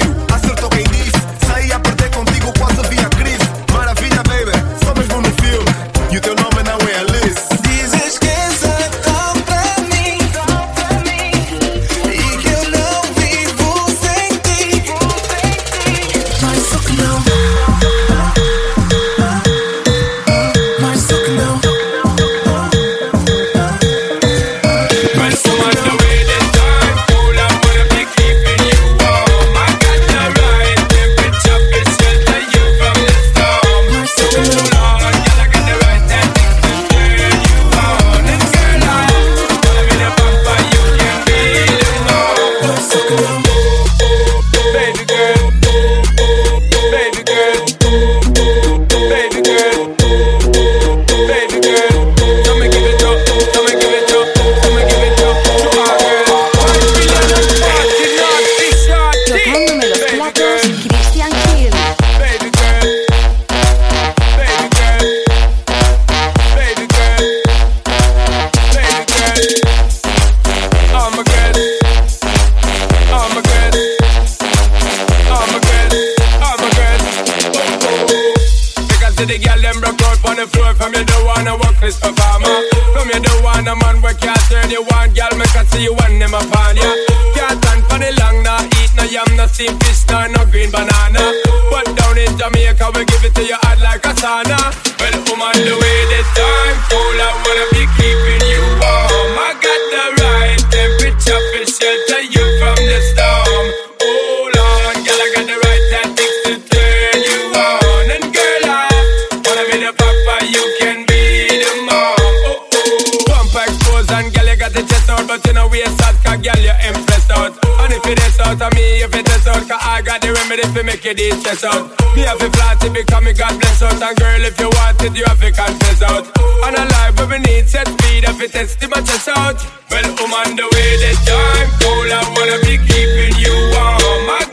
Cause 119.65 119.81
I 119.81 120.01
got 120.05 120.21
the 120.21 120.29
remedy 120.29 120.61
to 120.61 120.83
make 120.83 121.03
you 121.03 121.15
this 121.15 121.41
stress 121.41 121.63
out. 121.63 121.89
Me 122.15 122.21
have 122.21 122.37
to 122.37 122.49
plan 122.53 122.77
to 122.85 122.89
become 122.93 123.25
a 123.25 123.33
God 123.33 123.57
bless 123.57 123.81
out. 123.81 123.97
And 123.97 124.15
girl, 124.17 124.45
if 124.45 124.59
you 124.59 124.69
want 124.69 125.01
it, 125.01 125.17
you 125.17 125.25
have 125.25 125.41
to 125.41 125.49
confess 125.49 126.03
out. 126.05 126.29
And 126.69 126.77
a 126.77 126.85
life 126.85 127.17
where 127.17 127.33
we 127.33 127.39
need 127.41 127.65
set 127.67 127.87
speed, 127.87 128.29
if 128.29 128.41
it 128.45 128.51
test 128.53 128.77
my 128.85 129.01
chest 129.01 129.27
out. 129.33 129.57
Well, 129.89 130.05
I'm 130.05 130.33
on 130.37 130.55
the 130.55 130.69
way 130.69 130.89
this 131.01 131.17
time. 131.25 131.67
Cool, 131.81 132.13
I 132.13 132.21
wanna 132.37 132.61
be 132.61 132.77
keeping 132.77 133.41
you 133.41 133.57
warm. 133.73 134.29
I 134.37 134.44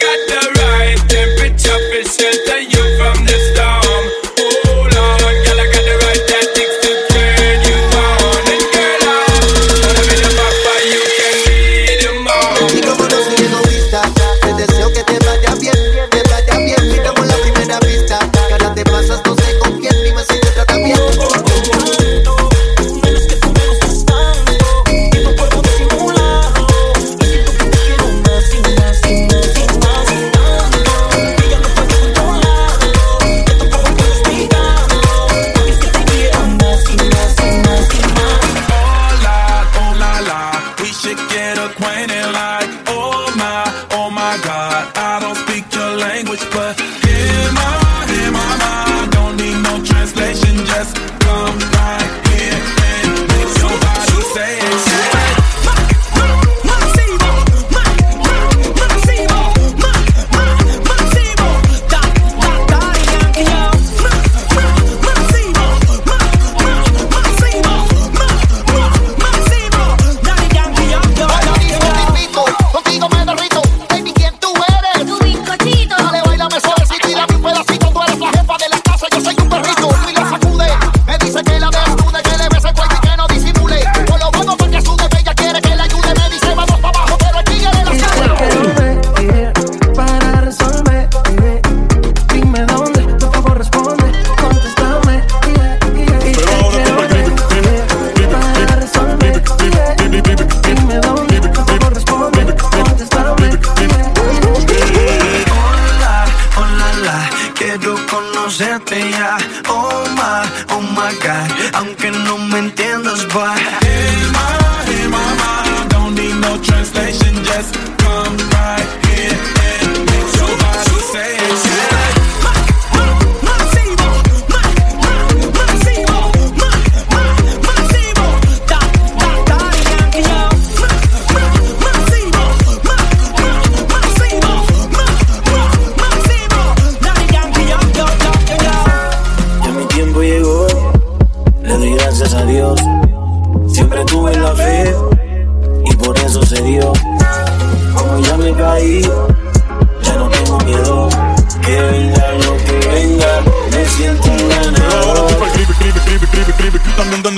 entiendas, 112.65 113.25
boy. 113.33 113.57
Hey, 113.83 114.31
my, 114.37 114.51
hey, 114.87 115.09
my, 115.09 115.35
my. 115.43 115.87
don't 115.89 116.15
need 116.15 116.35
no 116.41 116.61
translation, 116.63 117.35
just 117.45 117.91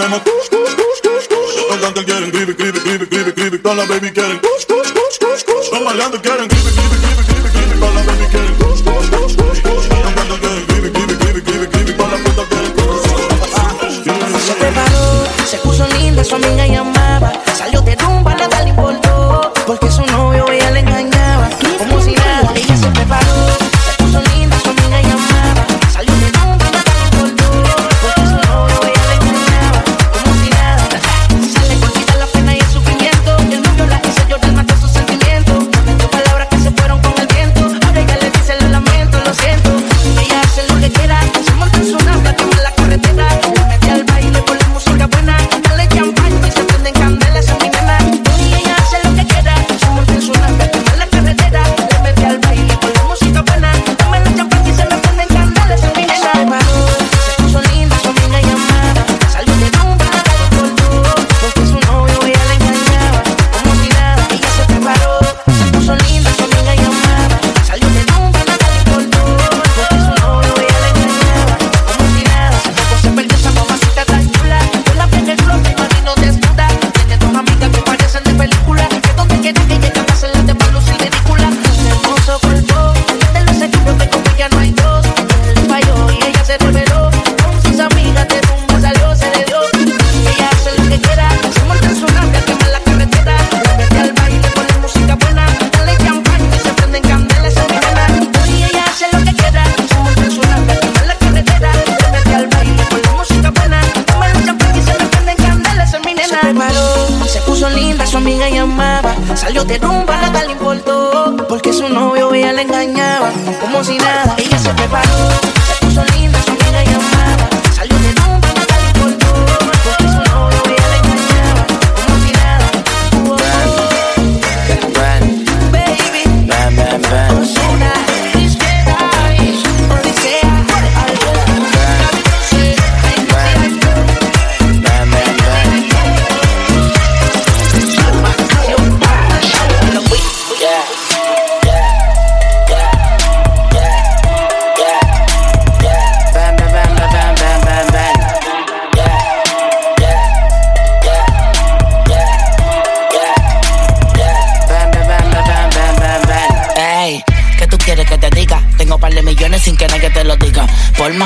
hemen 0.05 0.24
koş 0.24 0.48
koş 0.50 0.76
koş 0.76 1.00
koş 1.02 1.28
koş. 1.28 1.57
Normal 1.57 1.82
yanda 1.82 2.02
gelin 2.02 2.30
gribik 2.32 2.59
gribik 2.59 2.84
gribik 2.84 3.11
gribik 3.11 3.36
gribik. 3.36 3.64
Dalla 3.64 3.88
baby 3.88 4.09
gelin 4.09 4.38
koş 4.38 4.64
koş 4.66 4.94
koş 4.94 5.18
koş 5.18 5.42
koş. 5.44 5.72
Normal 5.72 5.98
yanda 5.98 6.16
gelin 6.16 6.48
gribik 6.48 6.74
gribik 6.76 7.00
gribik 7.02 7.26
gribik 7.28 7.52
gribik. 7.55 7.80
Dalla 7.82 8.00
baby 8.07 8.32
gelin. 8.32 8.43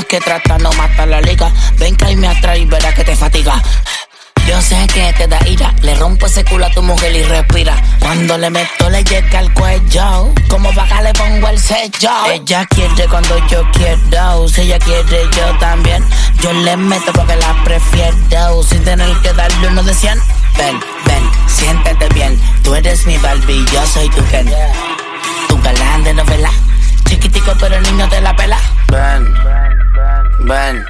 que 0.08 0.20
trata 0.20 0.58
no 0.58 0.72
mata 0.72 1.06
la 1.06 1.20
liga. 1.20 1.52
Ven 1.76 1.94
que 1.94 2.06
ahí 2.06 2.16
me 2.16 2.28
atrae 2.28 2.60
y 2.60 2.64
verás 2.64 2.94
que 2.94 3.04
te 3.04 3.14
fatiga. 3.14 3.62
Yo 4.46 4.62
sé 4.62 4.86
que 4.94 5.12
te 5.12 5.26
da 5.26 5.38
ira, 5.46 5.74
le 5.82 5.94
rompo 5.96 6.24
ese 6.24 6.42
culo 6.42 6.64
a 6.64 6.70
tu 6.70 6.82
mujer 6.82 7.14
y 7.14 7.22
respira. 7.22 7.76
Cuando 8.00 8.38
le 8.38 8.48
meto 8.48 8.88
le 8.88 9.04
llega 9.04 9.40
al 9.40 9.52
cuello, 9.52 10.32
como 10.48 10.72
vaca 10.72 11.02
le 11.02 11.12
pongo 11.12 11.48
el 11.48 11.58
sello. 11.58 12.10
Ella 12.32 12.64
quiere 12.70 13.06
cuando 13.08 13.46
yo 13.48 13.62
quiero, 13.72 14.48
si 14.48 14.62
ella 14.62 14.78
quiere 14.78 15.28
yo 15.36 15.58
también. 15.58 16.02
Yo 16.40 16.50
le 16.54 16.78
meto 16.78 17.12
porque 17.12 17.36
la 17.36 17.62
prefiero, 17.62 18.62
sin 18.62 18.82
tener 18.84 19.14
que 19.18 19.34
darle 19.34 19.68
uno 19.68 19.82
de 19.82 19.92
cien. 19.92 20.18
Ven, 20.56 20.80
ven, 21.04 21.30
siéntate 21.46 22.08
bien, 22.14 22.40
tú 22.62 22.74
eres 22.74 23.04
mi 23.04 23.18
Barbie, 23.18 23.66
yo 23.70 23.86
soy 23.86 24.08
tu 24.08 24.24
Ken. 24.28 24.50
Tu 25.48 25.60
galán 25.60 26.04
de 26.04 26.14
novela, 26.14 26.50
chiquitico 27.04 27.52
pero 27.60 27.76
el 27.76 27.82
niño 27.82 28.08
te 28.08 28.22
la 28.22 28.34
pela. 28.34 28.58
Ven 28.90 29.34
Ban. 30.48 30.82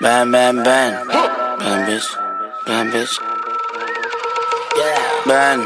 Ban, 0.00 0.32
ban, 0.32 0.56
ban. 0.64 1.06
Ban, 1.06 1.86
bitch. 1.86 2.08
Ban, 2.66 2.90
bitch. 2.90 3.14
Ban. 5.24 5.58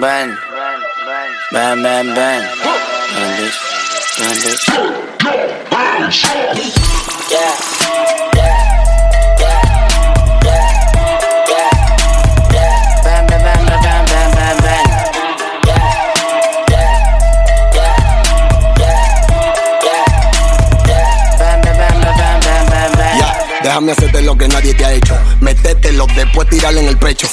Ban. 0.00 0.36
Ban, 1.50 1.82
ban, 1.82 2.14
ban. 2.14 2.40
Ban, 2.62 3.30
bitch. 3.38 3.58
Ban, 4.18 4.36
bitch. 4.44 4.62
Yeah. 7.32 7.65
en 26.74 26.88
el 26.88 26.98
pecho. 26.98 27.28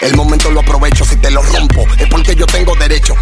El 0.00 0.14
momento 0.14 0.50
lo 0.52 0.60
aprovecho, 0.60 1.04
si 1.04 1.16
te 1.16 1.28
lo 1.30 1.42
rompo 1.42 1.84
es 1.98 2.06
porque 2.08 2.36
yo 2.36 2.46
tengo 2.46 2.74
derecho. 2.76 3.14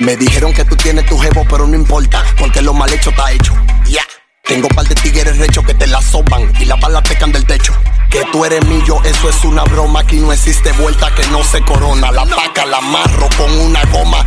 Me 0.00 0.16
dijeron 0.16 0.52
que 0.52 0.64
tú 0.66 0.76
tienes 0.76 1.06
tu 1.06 1.18
jevo, 1.18 1.46
pero 1.48 1.66
no 1.66 1.74
importa, 1.74 2.22
porque 2.38 2.60
lo 2.60 2.74
mal 2.74 2.92
hecho 2.92 3.08
está 3.08 3.32
hecho. 3.32 3.54
Ya. 3.84 3.92
Yeah. 3.92 4.04
Tengo 4.44 4.68
par 4.68 4.86
de 4.86 4.94
tigres 4.96 5.38
rechos 5.38 5.64
que 5.64 5.74
te 5.74 5.86
la 5.86 6.02
soban 6.02 6.52
y 6.60 6.64
la 6.64 6.76
balas 6.76 7.02
pecan 7.08 7.32
del 7.32 7.46
techo. 7.46 7.72
Que 8.10 8.22
tú 8.32 8.44
eres 8.44 8.64
mío, 8.66 9.00
eso 9.04 9.28
es 9.28 9.44
una 9.44 9.62
broma. 9.64 10.00
Aquí 10.00 10.16
no 10.16 10.32
existe 10.32 10.72
vuelta 10.72 11.14
que 11.14 11.26
no 11.28 11.42
se 11.44 11.62
corona. 11.62 12.10
La 12.10 12.26
paca 12.26 12.66
la 12.66 12.78
amarro 12.78 13.28
con 13.38 13.50
una 13.60 13.82
goma. 13.84 14.26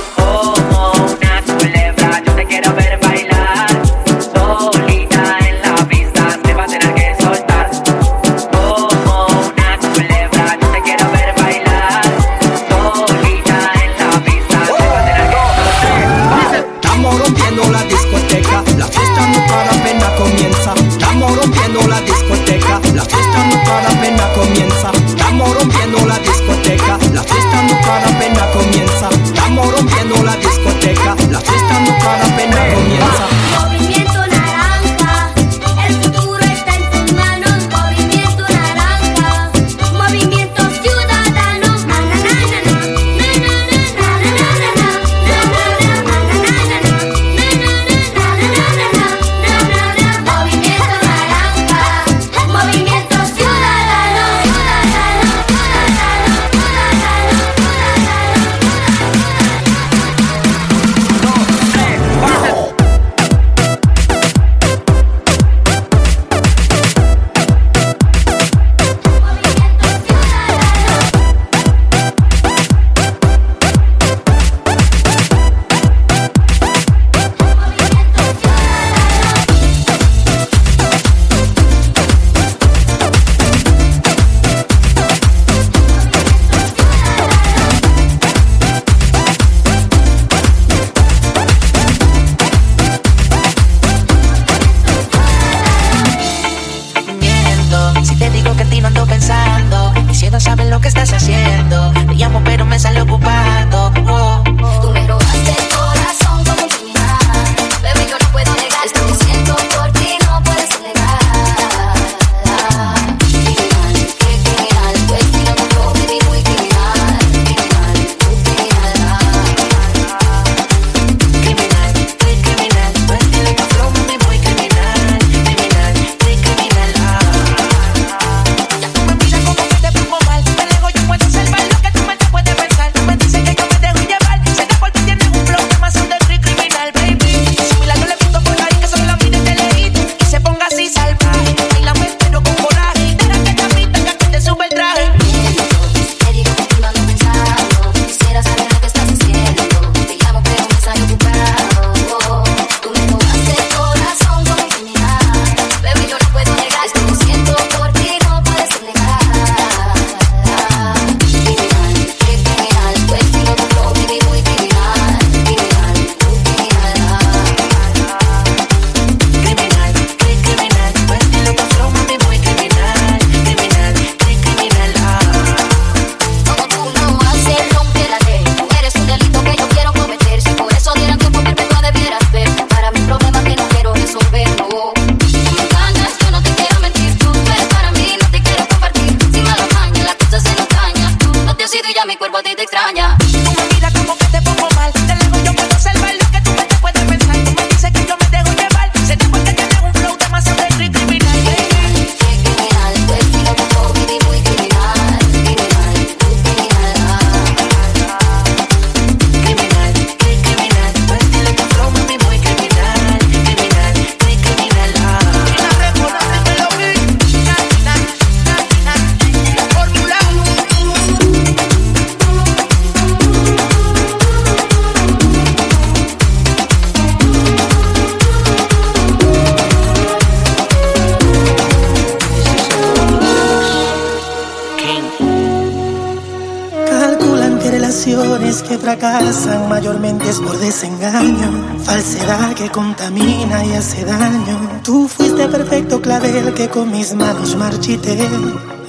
con 246.73 246.91
mis 246.91 247.13
manos 247.13 247.55
marchité. 247.55 248.17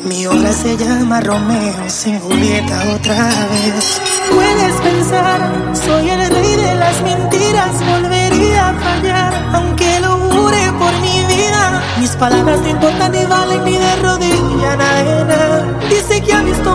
Mi 0.04 0.26
obra 0.26 0.52
se 0.52 0.76
llama 0.76 1.20
Romeo 1.20 1.88
sin 1.88 2.18
Julieta 2.20 2.82
otra 2.94 3.24
vez. 3.50 4.00
Puedes 4.30 4.74
pensar, 4.80 5.40
soy 5.74 6.10
el 6.10 6.28
rey 6.28 6.56
de 6.56 6.74
las 6.74 7.02
mentiras, 7.02 7.72
volvería 7.86 8.70
a 8.70 8.74
fallar, 8.74 9.32
aunque 9.54 10.00
lo 10.00 10.16
jure 10.30 10.72
por 10.78 10.92
mi 11.00 11.34
vida. 11.34 11.82
Mis 11.98 12.10
palabras 12.10 12.60
no 12.60 12.68
importan 12.68 13.12
ni 13.12 13.24
valen 13.24 13.64
ni 13.64 13.76
de 13.78 13.96
rodilla, 13.96 14.76
na. 14.76 15.88
Dice 15.88 16.20
que 16.22 16.32
ha 16.32 16.42
visto 16.42 16.71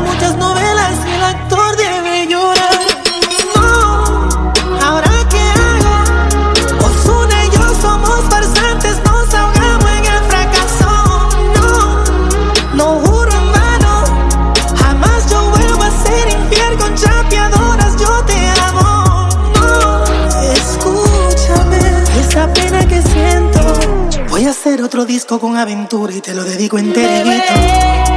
otro 24.97 25.05
disco 25.05 25.39
con 25.39 25.57
aventura 25.57 26.11
y 26.11 26.21
te 26.21 26.33
lo 26.33 26.43
dedico 26.43 26.79
enterito. 26.79 28.16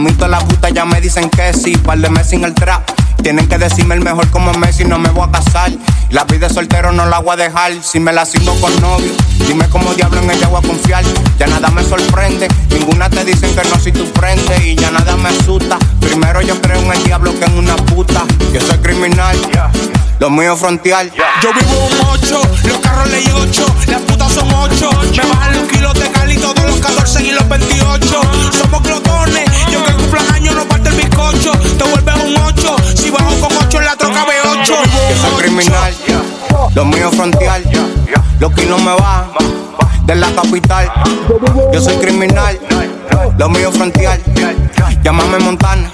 mí 0.00 0.12
todas 0.12 0.30
las 0.30 0.44
putas 0.44 0.72
ya 0.72 0.84
me 0.84 1.00
dicen 1.00 1.30
que 1.30 1.52
sí. 1.52 1.76
Par 1.76 1.98
de 1.98 2.10
Messi 2.10 2.36
en 2.36 2.44
el 2.44 2.54
trap. 2.54 2.82
Tienen 3.22 3.46
que 3.48 3.58
decirme 3.58 3.94
el 3.94 4.00
mejor 4.00 4.28
como 4.30 4.52
Messi, 4.54 4.84
no 4.84 4.98
me 4.98 5.10
voy 5.10 5.28
a 5.28 5.30
casar. 5.30 5.70
La 6.08 6.24
vida 6.24 6.48
soltero 6.48 6.90
no 6.90 7.04
la 7.06 7.18
voy 7.18 7.34
a 7.34 7.36
dejar. 7.36 7.72
Si 7.82 8.00
me 8.00 8.12
la 8.12 8.24
sigo 8.24 8.58
con 8.60 8.74
novio, 8.80 9.12
dime 9.46 9.68
cómo 9.68 9.92
diablo 9.94 10.20
en 10.22 10.30
ella 10.30 10.48
voy 10.48 10.60
a 10.64 10.66
confiar. 10.66 11.04
Ya 11.38 11.46
nada 11.46 11.68
me 11.68 11.84
sorprende, 11.84 12.48
ninguna 12.70 13.10
te 13.10 13.24
dicen 13.24 13.54
que 13.54 13.68
no 13.68 13.78
si 13.78 13.92
tú 13.92 14.10
prendes 14.12 14.64
y 14.64 14.74
ya 14.74 14.90
nada 14.90 15.16
me 15.16 15.28
asusta. 15.28 15.78
Primero 16.00 16.40
yo 16.40 16.60
creo 16.62 16.80
en 16.80 16.92
el 16.92 17.04
diablo 17.04 17.38
que 17.38 17.44
en 17.44 17.58
una 17.58 17.76
puta. 17.76 18.24
Yo 18.54 18.60
soy 18.60 18.78
criminal, 18.78 19.36
lo 20.18 20.30
mío 20.30 20.56
frontear. 20.56 21.06
Yo 21.42 21.52
vivo 21.52 21.86
un 21.86 22.06
8, 22.22 22.42
los 22.64 22.78
carros 22.78 23.08
ley 23.10 23.24
8, 23.32 23.66
las 23.88 24.00
putas 24.02 24.32
son 24.32 24.50
8. 24.52 24.90
Me 25.16 25.28
bajan 25.28 25.56
los 25.56 25.68
kilos 25.68 25.94
de 25.94 26.10
cali 26.10 26.36
todos 26.38 26.64
los 26.64 26.76
14 26.80 27.22
y 27.22 27.30
los 27.32 27.48
28. 27.48 28.20
Somos 28.52 28.82
glotones, 28.82 29.49
y 30.50 30.56
aunque 30.56 30.56
cumplan 30.56 30.56
años 30.56 30.56
no 30.56 30.68
parte 30.68 30.88
el 30.88 30.96
bizcocho. 30.96 31.52
Te 31.52 31.84
vuelves 31.84 32.14
un 32.24 32.36
8, 32.36 32.76
si 32.94 33.10
bajo 33.10 33.34
con 33.40 33.56
8 33.56 33.78
en 33.78 33.84
la 33.84 33.96
troca 33.96 34.26
B8. 34.26 34.66
Yo 34.66 35.16
soy 35.16 35.42
criminal, 35.42 35.94
lo 36.74 36.84
mío 36.84 37.10
frontear. 37.10 37.62
Los 38.38 38.52
kilos 38.52 38.80
me 38.82 38.92
bajan 38.92 39.28
de 40.04 40.14
la 40.14 40.32
capital. 40.32 40.92
Yo 41.72 41.80
soy 41.80 41.96
criminal, 41.96 42.58
lo 43.38 43.48
mío 43.48 43.72
frontear. 43.72 44.20
Llámame 45.02 45.38
Montana. 45.38 45.90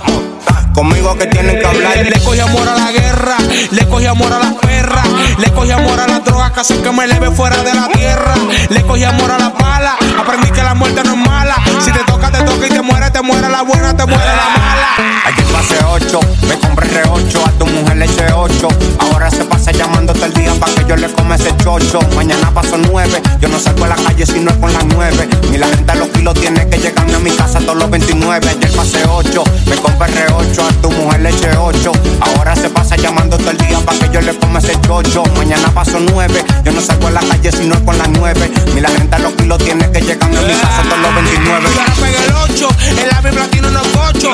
Conmigo 0.77 1.17
que 1.17 1.27
tienen 1.29 1.59
que 1.59 1.67
hablar. 1.67 1.97
Le 2.05 2.21
cogí 2.21 2.39
amor 2.39 2.69
a 2.69 2.75
la 2.75 2.93
guerra, 2.93 3.39
le 3.71 3.89
cogí 3.89 4.05
amor 4.05 4.31
a 4.31 4.39
las 4.39 4.53
perras, 4.57 5.07
le 5.39 5.51
cogí 5.51 5.71
amor 5.71 5.99
a 5.99 6.07
las 6.07 6.23
drogas, 6.23 6.51
casi 6.51 6.75
que 6.75 6.91
me 6.93 7.07
leve 7.07 7.31
fuera 7.31 7.63
de 7.63 7.73
la 7.73 7.89
tierra. 7.89 8.35
Le 8.69 8.83
cogí 8.83 9.03
amor 9.05 9.31
a 9.31 9.39
las 9.39 9.55
balas, 9.55 9.95
aprendí 10.21 10.51
que 10.51 10.63
la 10.63 10.75
muerte 10.75 11.03
no 11.03 11.13
es 11.13 11.17
mala. 11.17 11.57
Si 11.81 11.91
te 11.91 12.01
toca, 12.01 12.31
te 12.31 12.43
toca 12.43 12.67
y 12.67 12.69
te 12.69 12.83
muere, 12.83 13.11
te 13.11 13.23
muere 13.23 13.49
la 13.49 13.63
buena, 13.63 13.97
te 13.97 14.05
muere 14.05 14.27
la 14.27 14.61
mala. 14.61 14.89
Aquí 15.25 15.43
pasé 15.51 15.83
8, 15.83 16.21
me 16.47 16.59
compré 16.59 17.03
8 17.11 17.45
mujer 17.77 17.97
le 17.97 18.07
ocho. 18.35 18.69
Ahora 18.99 19.31
se 19.31 19.45
pasa 19.45 19.71
llamando 19.73 20.13
llamándote 20.13 20.25
el 20.25 20.33
día 20.35 20.55
para 20.61 20.75
que 20.75 20.85
yo 20.89 20.97
le 20.97 21.09
come 21.13 21.37
ese 21.37 21.57
chocho. 21.59 22.01
Mañana 22.15 22.51
paso 22.53 22.77
nueve, 22.79 23.21
yo 23.41 23.49
no 23.49 23.59
salgo 23.59 23.85
a 23.85 23.89
la 23.89 23.97
calle 23.97 24.27
si 24.27 24.41
no 24.41 24.51
es 24.51 24.57
con 24.57 24.73
las 24.73 24.85
nueve. 24.87 25.29
Ni 25.51 25.59
la 25.59 25.69
gente 25.69 25.93
a 25.93 25.95
los 25.95 26.09
kilos 26.09 26.35
tiene 26.35 26.69
que 26.69 26.79
llegar 26.79 27.07
a 27.13 27.19
mi 27.19 27.31
casa 27.31 27.59
todos 27.61 27.77
los 27.77 27.91
29. 27.91 28.49
Ayer 28.49 28.73
pasé 28.73 29.05
ocho, 29.09 29.45
me 29.67 29.77
compré 29.77 30.09
re 30.09 30.33
ocho, 30.33 30.67
a 30.67 30.73
tu 30.83 30.91
mujer 30.91 31.21
le 31.21 31.31
eché 31.31 31.57
ocho. 31.57 31.93
Ahora 32.21 32.55
se 32.57 32.69
pasa 32.71 32.97
llamándote 32.97 33.51
el 33.51 33.59
día 33.59 33.79
para 33.81 33.99
que 33.99 34.11
yo 34.13 34.21
le 34.21 34.37
come 34.39 34.59
ese 34.59 34.79
chocho. 34.83 35.23
Mañana 35.37 35.71
paso 35.73 35.99
nueve, 36.01 36.45
yo 36.65 36.73
no 36.73 36.81
salgo 36.81 37.09
a 37.09 37.11
la 37.11 37.21
calle 37.21 37.53
si 37.53 37.67
no 37.67 37.75
es 37.75 37.81
con 37.83 37.99
las 37.99 38.09
nueve. 38.09 38.51
Ni 38.75 38.81
la 38.81 38.91
gente 38.91 39.17
a 39.17 39.19
los 39.19 39.33
kilos 39.35 39.59
tiene 39.59 39.91
que 39.91 40.01
llegar 40.01 40.31
a 40.31 40.41
mi 40.41 40.55
casa 40.55 40.83
todos 40.83 41.01
los 41.01 41.15
29. 41.15 41.69
Yo 41.75 41.81
ahora 41.81 41.95
pegué 41.95 42.25
el 42.25 42.33
ocho, 42.51 42.69
el 43.03 43.33
platino 43.33 43.71
no 43.71 43.83
cocho 43.83 44.33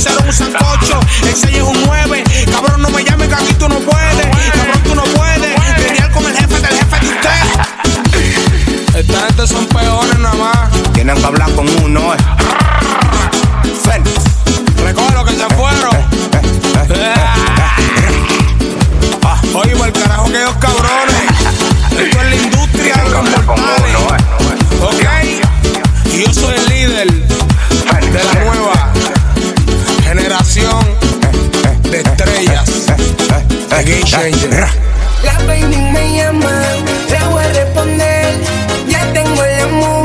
hicieron 0.00 0.26
un 0.26 0.32
sancocho. 0.32 0.98
El 1.22 1.36
6 1.36 1.56
es 1.56 1.62
un 1.62 1.82
9. 1.84 2.24
Cabrón, 2.50 2.80
no 2.82 2.88
me 2.90 3.04
llames 3.04 3.28
que 3.28 3.34
aquí 3.34 3.52
tú 3.54 3.68
no 3.68 3.78
puedes. 3.80 4.26
Cabrón, 4.54 4.82
tú 4.82 4.94
no 4.94 5.04
puedes. 5.04 5.60
Pelear 5.76 6.10
con 6.10 6.24
el 6.24 6.34
jefe 6.34 6.54
del 6.54 6.70
jefe 6.78 7.00
de 7.00 7.08
usted. 7.08 7.40
Esta 8.98 9.26
gente 9.26 9.46
son 9.46 9.66
peones 9.66 10.18
nada 10.18 10.34
más. 10.36 10.92
Tienen 10.92 11.16
que 11.16 11.26
hablar 11.26 11.52
con 11.52 11.68
uno, 11.84 12.14
eh. 12.14 12.18
Fen. 13.84 14.02
Lo 15.14 15.24
que 15.24 15.32
se 15.32 15.46
fueron. 15.54 15.94
Eh, 15.94 16.06
eh, 16.94 16.94
eh, 16.94 17.14
ah, 19.22 19.40
oye, 19.54 19.72
el 19.72 19.92
carajo 19.92 20.24
que 20.26 20.38
ellos 20.38 20.56
cabrón. 20.58 20.79
La 35.24 35.38
baby 35.46 35.74
me 35.74 36.16
llama, 36.16 36.62
la 37.10 37.28
voy 37.28 37.42
a 37.42 37.48
responder. 37.48 38.34
Ya 38.86 39.10
tengo 39.14 39.42
el 39.42 39.60
amor. 39.60 39.99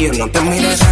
yo 0.00 0.12
no 0.14 0.28
te 0.30 0.40
mires. 0.40 0.89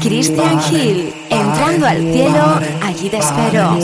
Christian 0.00 0.60
Hill, 0.70 1.12
entrando 1.30 1.86
al 1.86 2.12
cielo, 2.12 2.60
allí 2.82 3.10
te 3.10 3.18
espero. 3.18 3.76